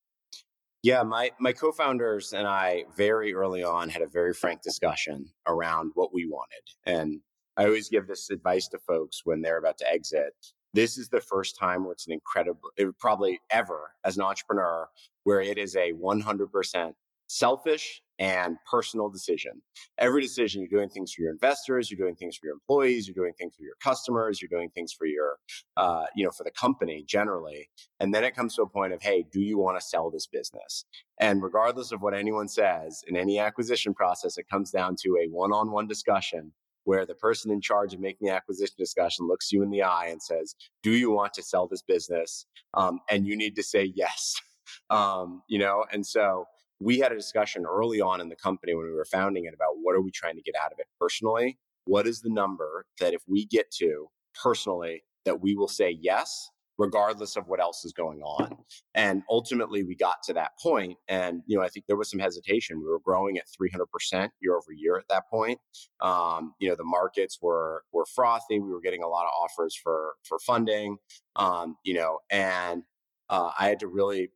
Yeah, 0.82 1.04
my 1.04 1.30
my 1.39 1.54
co-founders 1.54 2.34
and 2.34 2.48
I 2.48 2.86
very 2.98 3.36
early 3.36 3.63
on 3.63 3.89
had 3.89 4.01
a 4.01 4.08
very 4.08 4.34
frank 4.34 4.63
discussion 4.63 5.30
around 5.46 5.92
what 5.94 6.12
we 6.12 6.25
wanted. 6.25 6.66
And 6.84 7.22
I 7.58 7.66
always 7.66 7.89
give 7.89 8.08
this 8.08 8.32
advice 8.32 8.68
to 8.70 8.80
folks 8.80 9.22
when 9.24 9.44
they're 9.44 9.60
about 9.60 9.78
to 9.80 9.88
exit. 9.88 10.34
This 10.74 10.98
is 10.98 11.10
the 11.10 11.22
first 11.22 11.58
time 11.58 11.84
where 11.84 11.94
it's 11.94 12.08
an 12.08 12.14
incredible, 12.14 12.70
it 12.78 12.88
probably 13.00 13.40
ever 13.50 13.92
as 14.04 14.18
an 14.18 14.24
entrepreneur, 14.24 14.88
where 15.24 15.42
it 15.42 15.58
is 15.58 15.76
a 15.76 15.94
100% 15.94 16.94
selfish 17.30 18.02
and 18.18 18.58
personal 18.70 19.10
decision. 19.10 19.62
Every 19.98 20.22
decision, 20.22 20.62
you're 20.62 20.80
doing 20.80 20.89
things 20.89 21.13
for 21.13 21.22
your 21.22 21.32
investors, 21.32 21.89
you're 21.89 21.98
doing 21.98 22.15
things 22.15 22.36
for 22.36 22.48
your 22.48 22.56
employees, 22.56 23.08
you're 23.08 23.15
doing 23.15 23.34
things 23.38 23.54
for 23.56 23.63
your 23.63 23.76
customers, 23.82 24.41
you're 24.41 24.50
doing 24.50 24.70
things 24.70 24.91
for 24.91 25.06
your, 25.06 25.38
uh, 25.78 26.06
you 26.15 26.26
know, 26.26 26.32
for 26.32 26.43
the 26.43 26.52
company 26.52 27.06
generally. 27.08 27.70
And 28.00 28.13
then 28.13 28.24
it 28.24 28.36
comes 28.36 28.56
to 28.56 28.63
a 28.63 28.70
point 28.70 28.93
of, 28.93 29.02
hey, 29.02 29.26
do 29.32 29.39
you 29.39 29.58
want 29.58 29.80
to 29.80 29.86
sell 29.86 30.12
this 30.12 30.28
business? 30.28 30.86
And 31.17 31.41
regardless 31.41 31.91
of 31.91 32.02
what 32.02 32.13
anyone 32.13 32.50
says 32.50 33.04
in 33.08 33.15
any 33.15 33.39
acquisition 33.39 33.93
process, 33.93 34.38
it 34.38 34.50
comes 34.50 34.72
down 34.72 34.98
to 35.04 35.17
a 35.24 35.30
one-on-one 35.30 35.88
discussion 35.88 36.52
where 36.89 37.06
the 37.06 37.13
person 37.13 37.52
in 37.52 37.62
charge 37.62 37.93
of 37.93 37.99
making 37.99 38.25
the 38.28 38.34
acquisition 38.34 38.73
discussion 38.75 39.28
looks 39.28 39.52
you 39.52 39.62
in 39.62 39.69
the 39.69 39.84
eye 39.84 40.08
and 40.08 40.19
says, 40.19 40.56
"Do 40.82 40.89
you 40.89 41.12
want 41.12 41.36
to 41.36 41.43
sell 41.43 41.67
this 41.67 41.84
business?" 41.84 42.47
Um, 42.73 42.99
and 43.12 43.28
you 43.28 43.38
need 43.38 43.56
to 43.58 43.63
say 43.63 43.93
yes. 43.95 44.36
Um, 44.91 45.41
you 45.47 45.58
know, 45.58 45.84
and 45.91 46.06
so 46.06 46.45
we 46.80 46.99
had 46.99 47.12
a 47.12 47.15
discussion 47.15 47.65
early 47.65 48.02
on 48.02 48.21
in 48.21 48.30
the 48.30 48.36
company 48.36 48.75
when 48.75 48.86
we 48.86 48.91
were 48.91 49.06
founding 49.06 49.45
it 49.45 49.54
about 49.56 49.73
what 49.82 49.95
are 49.95 50.02
we 50.02 50.12
trying 50.12 50.36
to 50.36 50.43
get 50.43 50.54
out 50.63 50.71
of 50.71 50.78
it 50.78 50.86
personally? 50.99 51.58
What 51.86 52.06
is 52.06 52.21
the 52.21 52.30
number 52.30 52.86
that 52.99 53.15
if 53.15 53.23
we 53.28 53.47
get 53.47 53.71
to 53.80 54.10
personally, 54.43 55.04
that 55.25 55.41
we 55.41 55.56
will 55.56 55.67
say 55.67 55.97
yes, 55.99 56.52
regardless 56.80 57.36
of 57.36 57.48
what 57.48 57.60
else 57.60 57.86
is 57.86 57.94
going 57.94 58.22
on. 58.22 58.58
And 58.96 59.22
ultimately 59.30 59.84
we 59.84 59.96
got 59.96 60.24
to 60.24 60.34
that 60.34 60.52
point 60.62 60.98
and 61.08 61.44
you 61.46 61.58
know 61.58 61.63
I 61.63 61.70
think 61.70 61.86
there 61.86 61.98
was 61.98 62.10
some 62.10 62.20
hesitation. 62.20 62.80
We 62.80 62.88
were 62.88 63.00
growing 63.00 63.38
at 63.38 63.46
300% 63.48 64.30
year 64.42 64.56
over 64.56 64.72
year 64.76 64.98
at 64.98 65.08
that 65.10 65.30
point. 65.30 65.60
Um, 66.02 66.56
you 66.60 66.70
know 66.70 66.76
the 66.76 66.84
markets 66.84 67.38
were 67.42 67.84
were 67.92 68.06
frothy. 68.06 68.60
We 68.60 68.72
were 68.72 68.82
getting 68.82 69.04
a 69.04 69.08
lot 69.08 69.26
of 69.26 69.32
offers 69.44 69.76
for 69.76 70.13
for 70.24 70.39
funding. 70.39 70.98
Um, 71.36 71.76
you 71.84 71.94
know 71.94 72.20
and 72.32 72.84
uh, 73.30 73.52
I 73.60 73.68
had 73.68 73.80
to 73.82 73.88
really 73.88 74.30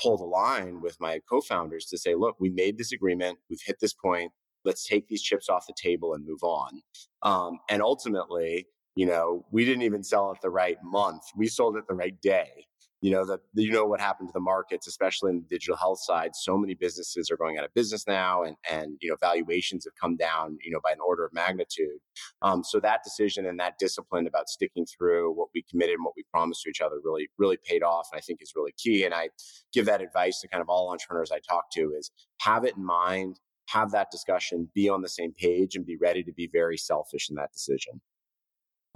pull 0.00 0.18
the 0.18 0.24
line 0.24 0.80
with 0.80 1.00
my 1.00 1.20
co-founders 1.28 1.86
to 1.86 1.98
say, 1.98 2.14
look, 2.14 2.36
we 2.38 2.50
made 2.50 2.78
this 2.78 2.92
agreement, 2.92 3.38
we've 3.48 3.62
hit 3.64 3.80
this 3.80 3.94
point, 3.94 4.30
let's 4.64 4.86
take 4.86 5.08
these 5.08 5.22
chips 5.22 5.48
off 5.48 5.66
the 5.66 5.74
table 5.80 6.12
and 6.14 6.26
move 6.26 6.42
on. 6.42 6.82
Um, 7.22 7.58
and 7.70 7.82
ultimately, 7.82 8.66
you 8.96 9.06
know, 9.06 9.44
we 9.52 9.64
didn't 9.64 9.82
even 9.82 10.02
sell 10.02 10.32
it 10.32 10.38
the 10.42 10.50
right 10.50 10.78
month; 10.82 11.22
we 11.36 11.46
sold 11.46 11.76
it 11.76 11.84
the 11.86 11.94
right 11.94 12.20
day. 12.20 12.66
You 13.02 13.10
know 13.10 13.26
that 13.26 13.40
you 13.54 13.70
know 13.70 13.84
what 13.84 14.00
happened 14.00 14.30
to 14.30 14.32
the 14.32 14.40
markets 14.40 14.88
especially 14.88 15.30
in 15.30 15.36
the 15.36 15.46
digital 15.48 15.76
health 15.76 16.00
side 16.02 16.34
so 16.34 16.56
many 16.56 16.74
businesses 16.74 17.30
are 17.30 17.36
going 17.36 17.58
out 17.58 17.64
of 17.64 17.74
business 17.74 18.06
now 18.06 18.42
and 18.42 18.56
and 18.70 18.96
you 19.02 19.10
know 19.10 19.16
valuations 19.20 19.84
have 19.84 19.92
come 20.00 20.16
down 20.16 20.56
you 20.64 20.72
know 20.72 20.80
by 20.82 20.92
an 20.92 20.98
order 21.06 21.24
of 21.24 21.32
magnitude. 21.34 21.98
Um, 22.40 22.64
so 22.64 22.80
that 22.80 23.04
decision 23.04 23.44
and 23.46 23.60
that 23.60 23.74
discipline 23.78 24.26
about 24.26 24.48
sticking 24.48 24.86
through 24.86 25.32
what 25.34 25.48
we 25.54 25.62
committed 25.70 25.96
and 25.96 26.04
what 26.04 26.14
we 26.16 26.24
promised 26.32 26.62
to 26.62 26.70
each 26.70 26.80
other 26.80 26.96
really 27.04 27.28
really 27.36 27.58
paid 27.64 27.82
off 27.82 28.08
and 28.10 28.18
i 28.18 28.22
think 28.22 28.40
is 28.40 28.54
really 28.56 28.72
key 28.78 29.04
and 29.04 29.12
i 29.12 29.28
give 29.74 29.84
that 29.86 30.00
advice 30.00 30.40
to 30.40 30.48
kind 30.48 30.62
of 30.62 30.68
all 30.70 30.90
entrepreneurs 30.90 31.30
i 31.30 31.38
talk 31.48 31.70
to 31.72 31.92
is 31.96 32.10
have 32.40 32.64
it 32.64 32.76
in 32.76 32.84
mind 32.84 33.38
have 33.68 33.90
that 33.90 34.10
discussion 34.10 34.70
be 34.74 34.88
on 34.88 35.02
the 35.02 35.08
same 35.08 35.32
page 35.32 35.76
and 35.76 35.84
be 35.84 35.96
ready 35.98 36.22
to 36.22 36.32
be 36.32 36.48
very 36.50 36.78
selfish 36.78 37.28
in 37.28 37.36
that 37.36 37.52
decision 37.52 38.00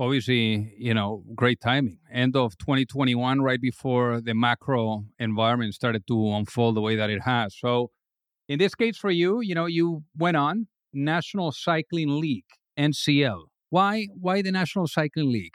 obviously, 0.00 0.74
you 0.78 0.94
know, 0.94 1.22
great 1.34 1.60
timing. 1.60 1.98
End 2.10 2.34
of 2.34 2.56
2021, 2.58 3.42
right 3.42 3.60
before 3.60 4.20
the 4.20 4.34
macro 4.34 5.04
environment 5.18 5.74
started 5.74 6.06
to 6.08 6.32
unfold 6.32 6.74
the 6.74 6.80
way 6.80 6.96
that 6.96 7.10
it 7.10 7.22
has. 7.22 7.54
So, 7.56 7.90
in 8.48 8.58
this 8.58 8.74
case 8.74 8.96
for 8.96 9.10
you, 9.10 9.40
you 9.40 9.54
know, 9.54 9.66
you 9.66 10.02
went 10.16 10.36
on 10.36 10.66
National 10.92 11.52
Cycling 11.52 12.20
League, 12.20 12.50
NCL. 12.78 13.42
Why? 13.68 14.08
Why 14.18 14.42
the 14.42 14.50
National 14.50 14.88
Cycling 14.88 15.30
League? 15.30 15.54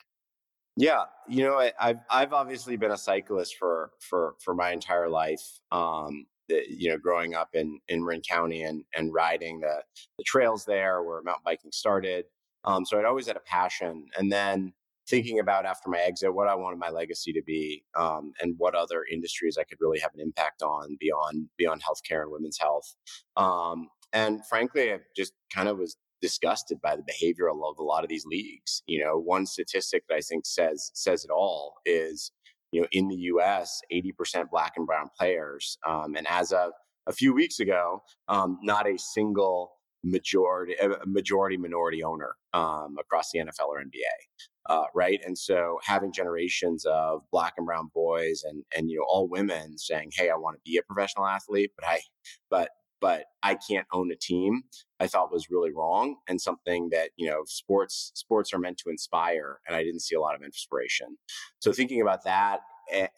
Yeah, 0.78 1.06
you 1.28 1.44
know, 1.44 1.58
I, 1.58 1.72
have 1.80 2.00
I've 2.10 2.34
obviously 2.34 2.78
been 2.78 2.92
a 2.92 2.98
cyclist 2.98 3.58
for 3.58 3.92
for 4.00 4.36
for 4.40 4.54
my 4.54 4.72
entire 4.72 5.10
life. 5.10 5.60
Um, 5.72 6.28
you 6.48 6.90
know, 6.90 6.98
growing 6.98 7.34
up 7.34 7.50
in 7.54 7.80
in 7.90 8.04
Marin 8.06 8.22
County 8.22 8.64
and 8.64 8.84
and 8.96 9.14
riding 9.14 9.60
the 9.62 9.82
the 10.18 10.24
trails 10.24 10.66
there 10.66 11.02
where 11.02 11.22
mountain 11.24 11.44
biking 11.44 11.72
started. 11.72 12.26
Um, 12.66 12.86
so 12.86 12.98
I'd 12.98 13.06
always 13.06 13.28
had 13.28 13.38
a 13.38 13.42
passion. 13.42 14.08
And 14.18 14.32
then 14.32 14.74
thinking 15.08 15.40
about 15.40 15.66
after 15.66 15.90
my 15.90 16.00
exit, 16.00 16.34
what 16.34 16.48
I 16.48 16.56
wanted 16.56 16.80
my 16.80 16.90
legacy 16.90 17.32
to 17.34 17.42
be, 17.44 17.84
um, 17.96 18.34
and 18.42 18.56
what 18.58 18.76
other 18.76 19.04
industries 19.12 19.58
I 19.58 19.64
could 19.64 19.78
really 19.80 20.00
have 20.00 20.12
an 20.16 20.22
impact 20.22 20.62
on 20.62 20.98
beyond 21.00 21.48
beyond 21.58 21.82
healthcare 21.84 22.24
and 22.24 22.32
women's 22.32 22.58
health. 22.60 22.96
Um, 23.38 23.88
and 24.14 24.46
frankly, 24.48 24.94
I 24.94 25.00
just 25.16 25.34
kind 25.54 25.68
of 25.70 25.78
was 25.78 25.98
disgusted 26.22 26.82
by 26.82 26.96
the 26.96 27.04
behavior 27.06 27.50
of 27.50 27.58
a 27.78 27.84
lot 27.84 28.04
of 28.04 28.10
these 28.10 28.26
leagues. 28.26 28.82
You 28.88 29.04
know, 29.04 29.18
one 29.20 29.46
statistic 29.46 30.04
that 30.10 30.16
I 30.16 30.22
think 30.22 30.46
says 30.46 30.92
says 30.94 31.24
it 31.24 31.32
all 31.32 31.76
is, 31.86 32.32
you 32.72 32.82
know, 32.82 32.88
in 32.92 33.08
the 33.08 33.16
U.S., 33.16 33.82
eighty 33.92 34.12
percent 34.12 34.50
Black 34.50 34.74
and 34.76 34.88
Brown 34.88 35.10
players, 35.18 35.78
um, 35.88 36.16
and 36.16 36.26
as 36.30 36.52
of 36.52 36.72
a 37.08 37.14
few 37.14 37.34
weeks 37.34 37.60
ago, 37.60 38.02
um, 38.28 38.58
not 38.64 38.88
a 38.88 38.98
single 38.98 39.75
majority 40.06 40.76
majority 41.06 41.58
minority 41.58 42.04
owner 42.04 42.36
um, 42.54 42.96
across 43.00 43.32
the 43.32 43.40
NFL 43.40 43.68
or 43.68 43.82
NBA. 43.82 44.46
Uh, 44.68 44.86
right. 44.96 45.20
And 45.26 45.38
so 45.38 45.80
having 45.84 46.12
generations 46.12 46.86
of 46.86 47.22
black 47.32 47.54
and 47.58 47.66
brown 47.66 47.90
boys 47.94 48.44
and, 48.44 48.64
and, 48.76 48.90
you 48.90 48.98
know, 48.98 49.06
all 49.08 49.28
women 49.28 49.78
saying, 49.78 50.12
Hey, 50.16 50.30
I 50.30 50.36
want 50.36 50.56
to 50.56 50.62
be 50.66 50.78
a 50.78 50.82
professional 50.82 51.28
athlete, 51.28 51.72
but 51.78 51.88
I, 51.88 52.02
but, 52.50 52.70
but 53.00 53.26
I 53.44 53.58
can't 53.70 53.86
own 53.94 54.12
a 54.12 54.16
team, 54.16 54.64
I 55.00 55.06
thought 55.06 55.32
was 55.32 55.52
really 55.52 55.72
wrong 55.72 56.16
and 56.28 56.42
something 56.42 56.90
that, 56.92 57.12
you 57.16 57.30
know, 57.30 57.44
sports 57.46 58.12
sports 58.16 58.54
are 58.54 58.60
meant 58.60 58.80
to 58.80 58.90
inspire 58.90 59.60
and 59.68 59.76
I 59.76 59.84
didn't 59.84 60.02
see 60.02 60.16
a 60.16 60.22
lot 60.22 60.34
of 60.34 60.42
inspiration. 60.42 61.18
So 61.60 61.72
thinking 61.72 62.02
about 62.02 62.24
that 62.24 62.62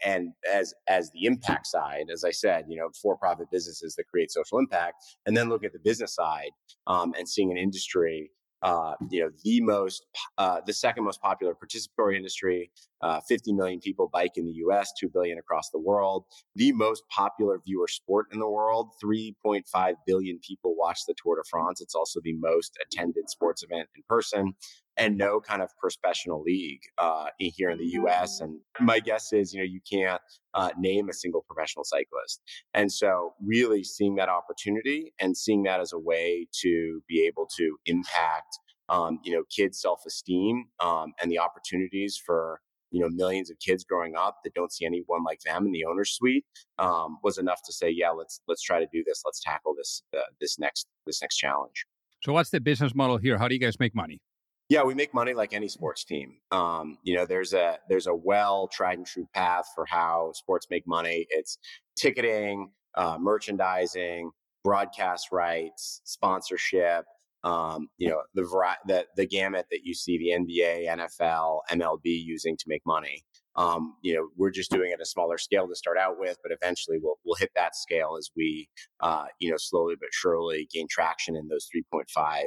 and, 0.04 0.34
as 0.52 0.74
as 0.88 1.12
the 1.12 1.26
impact 1.26 1.68
side, 1.68 2.06
as 2.12 2.24
I 2.24 2.32
said, 2.32 2.66
you 2.68 2.78
know, 2.78 2.90
for-profit 3.02 3.48
businesses 3.52 3.96
that 3.96 4.08
create 4.08 4.32
social 4.32 4.60
impact, 4.60 4.96
and 5.26 5.36
then 5.36 5.50
look 5.50 5.64
at 5.64 5.74
the 5.74 5.80
business 5.80 6.16
side 6.16 6.52
um, 6.88 7.14
and 7.18 7.28
seeing 7.28 7.52
an 7.52 7.58
industry 7.58 8.32
uh, 8.64 8.94
you 9.12 9.22
know, 9.22 9.30
the 9.44 9.62
most, 9.62 10.06
uh, 10.38 10.60
the 10.66 10.74
second 10.74 11.04
most 11.04 11.22
popular 11.22 11.54
participatory 11.54 12.16
industry. 12.16 12.72
Uh, 13.02 13.20
50 13.28 13.54
million 13.54 13.80
people 13.80 14.10
bike 14.12 14.32
in 14.38 14.46
the 14.46 14.54
U.S., 14.54 14.92
2 15.00 15.10
billion 15.10 15.38
across 15.38 15.70
the 15.70 15.80
world. 15.80 16.26
The 16.56 16.72
most 16.72 17.04
popular 17.10 17.62
viewer 17.66 17.88
sport 17.88 18.28
in 18.32 18.40
the 18.40 18.50
world. 18.50 18.90
3.5 19.04 19.94
billion 20.08 20.40
people 20.40 20.76
watch 20.76 21.02
the 21.08 21.14
Tour 21.22 21.36
de 21.36 21.44
France. 21.48 21.82
It's 21.82 21.94
also 21.94 22.20
the 22.24 22.34
most 22.34 22.78
attended 22.84 23.30
sports 23.30 23.62
event 23.64 23.88
in 23.96 24.02
person 24.10 24.56
and 24.98 25.18
no 25.18 25.40
kind 25.40 25.62
of 25.62 25.70
professional 25.78 26.42
league 26.42 26.82
uh, 26.98 27.28
here 27.38 27.70
in 27.70 27.78
the 27.78 27.88
U.S. 27.88 28.40
And 28.42 28.60
my 28.80 29.00
guess 29.00 29.32
is, 29.32 29.54
you 29.54 29.60
know, 29.60 29.66
you 29.66 29.80
can't 29.90 30.22
uh, 30.54 30.70
name 30.78 31.10
a 31.10 31.14
single 31.14 31.46
professional 31.48 31.84
cyclist. 31.86 32.42
And 32.74 32.92
so, 32.92 33.34
really 33.44 33.84
seeing 33.84 34.16
that 34.16 34.30
opportunity 34.30 35.14
and 35.20 35.38
seeing 35.38 35.64
that 35.64 35.80
as 35.80 35.94
a 35.94 36.00
way 36.00 36.48
to 36.62 37.02
be 37.08 37.26
able 37.28 37.48
to 37.58 37.78
impact, 37.86 38.60
um, 38.90 39.20
you 39.24 39.32
know, 39.34 39.44
kids' 39.56 39.82
self-esteem 39.82 40.66
um, 40.80 41.14
and 41.22 41.32
the 41.32 41.40
opportunities 41.40 42.20
for 42.24 42.62
you 42.92 43.02
know 43.02 43.10
millions 43.10 43.52
of 43.52 43.60
kids 43.60 43.84
growing 43.84 44.16
up 44.16 44.38
that 44.44 44.54
don't 44.54 44.72
see 44.72 44.86
anyone 44.86 45.24
like 45.24 45.42
them 45.42 45.66
in 45.66 45.72
the 45.74 45.84
owner's 45.84 46.12
suite 46.12 46.46
um, 46.80 47.18
was 47.22 47.38
enough 47.38 47.62
to 47.66 47.74
say, 47.74 47.90
yeah, 47.90 48.10
let's 48.10 48.42
let's 48.48 48.62
try 48.62 48.80
to 48.80 48.88
do 48.92 49.04
this. 49.06 49.22
Let's 49.26 49.42
tackle 49.42 49.76
this 49.78 50.02
uh, 50.16 50.22
this 50.40 50.58
next 50.58 50.88
this 51.06 51.22
next 51.22 51.38
challenge. 51.38 51.86
So, 52.24 52.34
what's 52.34 52.50
the 52.50 52.60
business 52.60 52.96
model 52.96 53.18
here? 53.18 53.38
How 53.38 53.48
do 53.48 53.54
you 53.54 53.62
guys 53.62 53.80
make 53.80 53.94
money? 53.94 54.20
Yeah, 54.70 54.84
we 54.84 54.94
make 54.94 55.14
money 55.14 55.34
like 55.34 55.54
any 55.54 55.70
sports 55.70 56.04
team. 56.04 56.38
Um, 56.52 56.98
you 57.04 57.16
know, 57.16 57.26
there's 57.26 57.54
a 57.54 57.80
there's 57.88 58.08
a 58.08 58.14
well 58.16 58.68
tried 58.68 58.98
and 58.98 59.08
true 59.08 59.28
path 59.34 59.68
for 59.74 59.86
how 59.86 60.32
sports 60.34 60.68
make 60.70 60.86
money. 60.86 61.26
It's 61.30 61.58
ticketing, 61.96 62.72
uh, 62.96 63.18
merchandising, 63.20 64.32
broadcast 64.66 65.32
rights, 65.32 66.02
sponsorship. 66.04 67.06
Um, 67.46 67.88
you 67.98 68.10
know, 68.10 68.24
the, 68.34 68.44
the 68.88 69.06
the 69.16 69.26
gamut 69.26 69.68
that 69.72 69.86
you 69.86 69.94
see 69.94 70.18
the 70.18 70.30
NBA, 70.32 70.88
NFL, 70.90 71.62
MLB 71.72 72.02
using 72.04 72.58
to 72.58 72.66
make 72.68 72.82
money. 72.86 73.24
Um, 73.56 73.96
you 74.04 74.16
know, 74.16 74.28
we're 74.36 74.52
just 74.52 74.70
doing 74.70 74.92
it 74.92 74.96
at 74.96 75.02
a 75.02 75.06
smaller 75.06 75.38
scale 75.38 75.68
to 75.68 75.76
start 75.76 75.98
out 75.98 76.20
with, 76.20 76.38
but 76.44 76.52
eventually 76.52 76.98
we'll 77.02 77.20
we'll 77.26 77.36
hit 77.36 77.52
that 77.56 77.76
scale 77.76 78.18
as 78.20 78.30
we, 78.36 78.68
uh, 79.00 79.26
you 79.40 79.50
know, 79.50 79.58
slowly 79.58 79.96
but 79.98 80.10
surely 80.12 80.68
gain 80.74 80.88
traction 80.90 81.38
in 81.38 81.48
those 81.48 81.70
3.5 81.74 82.44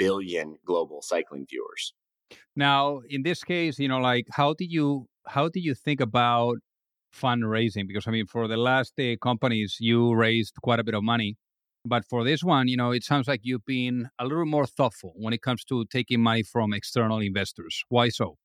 billion 0.00 0.56
global 0.64 1.02
cycling 1.02 1.46
viewers. 1.50 1.94
Now, 2.56 3.00
in 3.08 3.22
this 3.22 3.44
case, 3.44 3.78
you 3.78 3.88
know, 3.88 3.98
like 3.98 4.26
how 4.32 4.54
do 4.54 4.64
you 4.64 5.06
how 5.26 5.48
do 5.48 5.60
you 5.60 5.74
think 5.74 6.00
about 6.00 6.56
fundraising? 7.14 7.86
Because 7.88 8.06
I 8.08 8.10
mean, 8.12 8.26
for 8.26 8.48
the 8.48 8.56
last 8.56 8.92
uh, 8.98 9.16
companies, 9.22 9.76
you 9.80 10.14
raised 10.14 10.54
quite 10.62 10.80
a 10.80 10.84
bit 10.84 10.94
of 10.94 11.02
money, 11.02 11.36
but 11.84 12.04
for 12.10 12.24
this 12.24 12.42
one, 12.42 12.68
you 12.68 12.76
know, 12.76 12.92
it 12.92 13.04
sounds 13.04 13.28
like 13.28 13.40
you've 13.42 13.66
been 13.66 14.08
a 14.18 14.24
little 14.26 14.46
more 14.46 14.66
thoughtful 14.66 15.12
when 15.16 15.32
it 15.34 15.42
comes 15.42 15.64
to 15.66 15.84
taking 15.86 16.20
money 16.22 16.42
from 16.42 16.72
external 16.72 17.20
investors. 17.20 17.74
Why 17.88 18.08
so? 18.10 18.36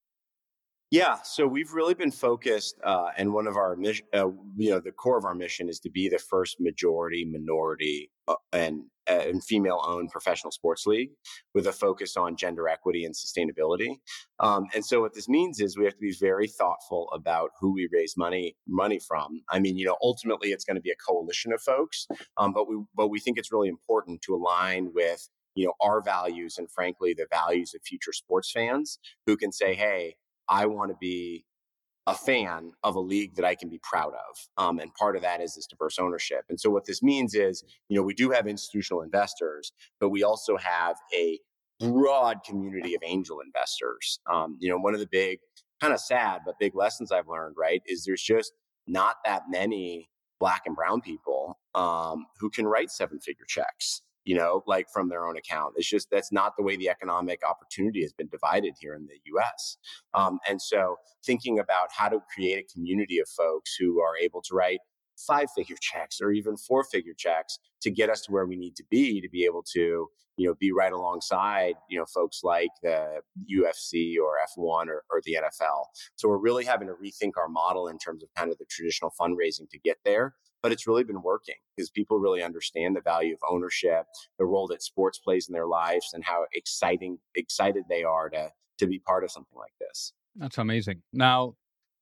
Yeah, 0.91 1.17
so 1.23 1.47
we've 1.47 1.73
really 1.73 1.95
been 1.95 2.11
focused, 2.11 2.75
uh, 2.83 3.09
and 3.17 3.33
one 3.33 3.47
of 3.47 3.57
our 3.57 3.75
mission, 3.75 4.05
uh, 4.13 4.29
you 4.55 4.69
know, 4.69 4.79
the 4.79 4.91
core 4.91 5.17
of 5.17 5.25
our 5.25 5.33
mission 5.33 5.67
is 5.67 5.79
to 5.79 5.89
be 5.89 6.07
the 6.07 6.19
first 6.19 6.57
majority 6.59 7.25
minority 7.25 8.11
uh, 8.27 8.35
and 8.53 8.83
uh, 9.09 9.13
and 9.13 9.43
female-owned 9.43 10.09
professional 10.11 10.51
sports 10.51 10.85
league 10.85 11.09
with 11.55 11.65
a 11.67 11.71
focus 11.71 12.15
on 12.15 12.35
gender 12.37 12.67
equity 12.67 13.03
and 13.03 13.15
sustainability. 13.15 13.97
Um, 14.39 14.65
and 14.75 14.85
so, 14.85 15.01
what 15.01 15.15
this 15.15 15.27
means 15.27 15.59
is 15.59 15.75
we 15.75 15.85
have 15.85 15.95
to 15.95 15.99
be 15.99 16.15
very 16.19 16.47
thoughtful 16.47 17.09
about 17.13 17.49
who 17.59 17.73
we 17.73 17.89
raise 17.91 18.13
money 18.15 18.55
money 18.67 18.99
from. 18.99 19.41
I 19.49 19.59
mean, 19.59 19.77
you 19.77 19.85
know, 19.87 19.97
ultimately 20.03 20.49
it's 20.51 20.65
going 20.65 20.75
to 20.75 20.81
be 20.81 20.91
a 20.91 21.11
coalition 21.11 21.51
of 21.51 21.61
folks, 21.61 22.07
um, 22.37 22.53
but 22.53 22.69
we 22.69 22.77
but 22.95 23.07
we 23.07 23.19
think 23.19 23.39
it's 23.39 23.51
really 23.51 23.69
important 23.69 24.21
to 24.21 24.35
align 24.35 24.91
with 24.93 25.27
you 25.55 25.65
know 25.65 25.73
our 25.81 26.01
values 26.01 26.57
and 26.59 26.69
frankly 26.69 27.15
the 27.15 27.27
values 27.31 27.73
of 27.73 27.81
future 27.81 28.13
sports 28.13 28.51
fans 28.51 28.99
who 29.25 29.35
can 29.35 29.51
say, 29.51 29.73
hey 29.73 30.15
I 30.49 30.65
want 30.65 30.91
to 30.91 30.97
be 30.99 31.45
a 32.07 32.13
fan 32.13 32.71
of 32.83 32.95
a 32.95 32.99
league 32.99 33.35
that 33.35 33.45
I 33.45 33.55
can 33.55 33.69
be 33.69 33.79
proud 33.81 34.13
of. 34.13 34.63
Um, 34.63 34.79
and 34.79 34.93
part 34.93 35.15
of 35.15 35.23
that 35.23 35.41
is 35.41 35.55
this 35.55 35.65
diverse 35.65 35.97
ownership. 35.97 36.41
And 36.49 36.59
so 36.59 36.69
what 36.69 36.85
this 36.85 37.01
means 37.01 37.33
is, 37.33 37.63
you 37.89 37.95
know, 37.95 38.03
we 38.03 38.13
do 38.13 38.29
have 38.29 38.47
institutional 38.47 39.01
investors, 39.01 39.71
but 39.99 40.09
we 40.09 40.23
also 40.23 40.55
have 40.57 40.97
a 41.13 41.39
broad 41.79 42.43
community 42.45 42.93
of 42.93 43.01
angel 43.03 43.39
investors. 43.39 44.19
Um, 44.31 44.57
you 44.59 44.69
know, 44.69 44.77
one 44.77 44.93
of 44.93 44.99
the 44.99 45.07
big, 45.11 45.39
kind 45.81 45.93
of 45.93 45.99
sad, 45.99 46.41
but 46.45 46.59
big 46.59 46.75
lessons 46.75 47.11
I've 47.11 47.27
learned, 47.27 47.55
right, 47.57 47.81
is 47.87 48.05
there's 48.05 48.21
just 48.21 48.53
not 48.87 49.15
that 49.25 49.43
many 49.49 50.09
black 50.39 50.63
and 50.67 50.75
brown 50.75 51.01
people 51.01 51.59
um, 51.73 52.27
who 52.39 52.51
can 52.51 52.67
write 52.67 52.91
seven 52.91 53.19
figure 53.19 53.45
checks 53.47 54.01
you 54.25 54.35
know, 54.35 54.63
like 54.67 54.87
from 54.91 55.07
their 55.07 55.25
own 55.27 55.37
account. 55.37 55.75
It's 55.77 55.87
just 55.87 56.09
that's 56.11 56.31
not 56.31 56.53
the 56.57 56.63
way 56.63 56.75
the 56.75 56.89
economic 56.89 57.41
opportunity 57.47 58.01
has 58.01 58.11
been 58.11 58.27
divided 58.27 58.73
here 58.79 58.95
in 58.95 59.07
the 59.07 59.19
US. 59.35 59.77
Um, 60.13 60.39
and 60.49 60.61
so 60.61 60.97
thinking 61.25 61.59
about 61.59 61.89
how 61.95 62.09
to 62.09 62.19
create 62.33 62.65
a 62.65 62.73
community 62.73 63.19
of 63.19 63.29
folks 63.29 63.75
who 63.79 64.01
are 64.01 64.17
able 64.21 64.41
to 64.41 64.55
write 64.55 64.79
five 65.17 65.47
figure 65.55 65.77
checks 65.79 66.19
or 66.21 66.31
even 66.31 66.57
four 66.57 66.83
figure 66.83 67.13
checks 67.15 67.59
to 67.81 67.89
get 67.89 68.09
us 68.09 68.21
to 68.21 68.31
where 68.31 68.45
we 68.45 68.55
need 68.55 68.75
to 68.75 68.83
be 68.89 69.21
to 69.21 69.29
be 69.29 69.45
able 69.45 69.63
to 69.63 70.07
you 70.37 70.47
know 70.47 70.55
be 70.59 70.71
right 70.71 70.91
alongside 70.91 71.75
you 71.89 71.97
know 71.97 72.05
folks 72.13 72.41
like 72.43 72.69
the 72.83 73.21
UFC 73.49 74.15
or 74.21 74.33
F1 74.57 74.87
or, 74.87 75.03
or 75.09 75.21
the 75.23 75.37
NFL. 75.41 75.85
So 76.15 76.27
we're 76.27 76.37
really 76.37 76.65
having 76.65 76.87
to 76.87 76.93
rethink 76.95 77.33
our 77.37 77.47
model 77.47 77.87
in 77.87 77.97
terms 77.97 78.23
of 78.23 78.29
kind 78.35 78.51
of 78.51 78.57
the 78.57 78.65
traditional 78.65 79.13
fundraising 79.19 79.69
to 79.69 79.79
get 79.79 79.97
there 80.03 80.33
but 80.61 80.71
it's 80.71 80.87
really 80.87 81.03
been 81.03 81.21
working 81.21 81.55
because 81.75 81.89
people 81.89 82.19
really 82.19 82.43
understand 82.43 82.95
the 82.95 83.01
value 83.01 83.33
of 83.33 83.39
ownership, 83.49 84.05
the 84.39 84.45
role 84.45 84.67
that 84.67 84.81
sports 84.81 85.19
plays 85.19 85.47
in 85.47 85.53
their 85.53 85.67
lives, 85.67 86.11
and 86.13 86.23
how 86.23 86.45
exciting 86.53 87.19
excited 87.35 87.83
they 87.89 88.03
are 88.03 88.29
to 88.29 88.51
to 88.77 88.87
be 88.87 88.99
part 88.99 89.23
of 89.23 89.31
something 89.31 89.57
like 89.57 89.73
this. 89.79 90.13
That's 90.35 90.57
amazing. 90.57 91.01
Now, 91.13 91.53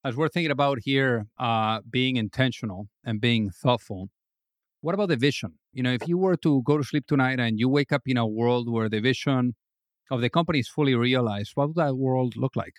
as 0.04 0.16
we're 0.16 0.30
thinking 0.30 0.52
about 0.52 0.80
here, 0.82 1.28
uh, 1.40 1.82
being 1.90 2.18
intentional 2.18 2.88
and 3.06 3.22
being 3.22 3.50
thoughtful, 3.52 4.10
what 4.82 4.94
about 4.94 5.10
the 5.10 5.16
vision? 5.16 5.54
You 5.72 5.84
know, 5.84 5.94
if 5.94 6.08
you 6.08 6.18
were 6.18 6.36
to 6.38 6.62
go 6.64 6.78
to 6.78 6.84
sleep 6.84 7.06
tonight 7.08 7.40
and 7.40 7.60
you 7.60 7.70
wake 7.70 7.92
up 7.92 8.02
in 8.06 8.18
a 8.18 8.28
world 8.28 8.70
where 8.70 8.90
the 8.90 9.00
vision 9.00 9.56
of 10.12 10.22
the 10.22 10.30
company 10.30 10.60
is 10.60 10.68
fully 10.68 10.96
realized, 10.96 11.52
what 11.56 11.70
would 11.70 11.78
that 11.78 11.96
world 11.96 12.36
look 12.36 12.56
like? 12.56 12.76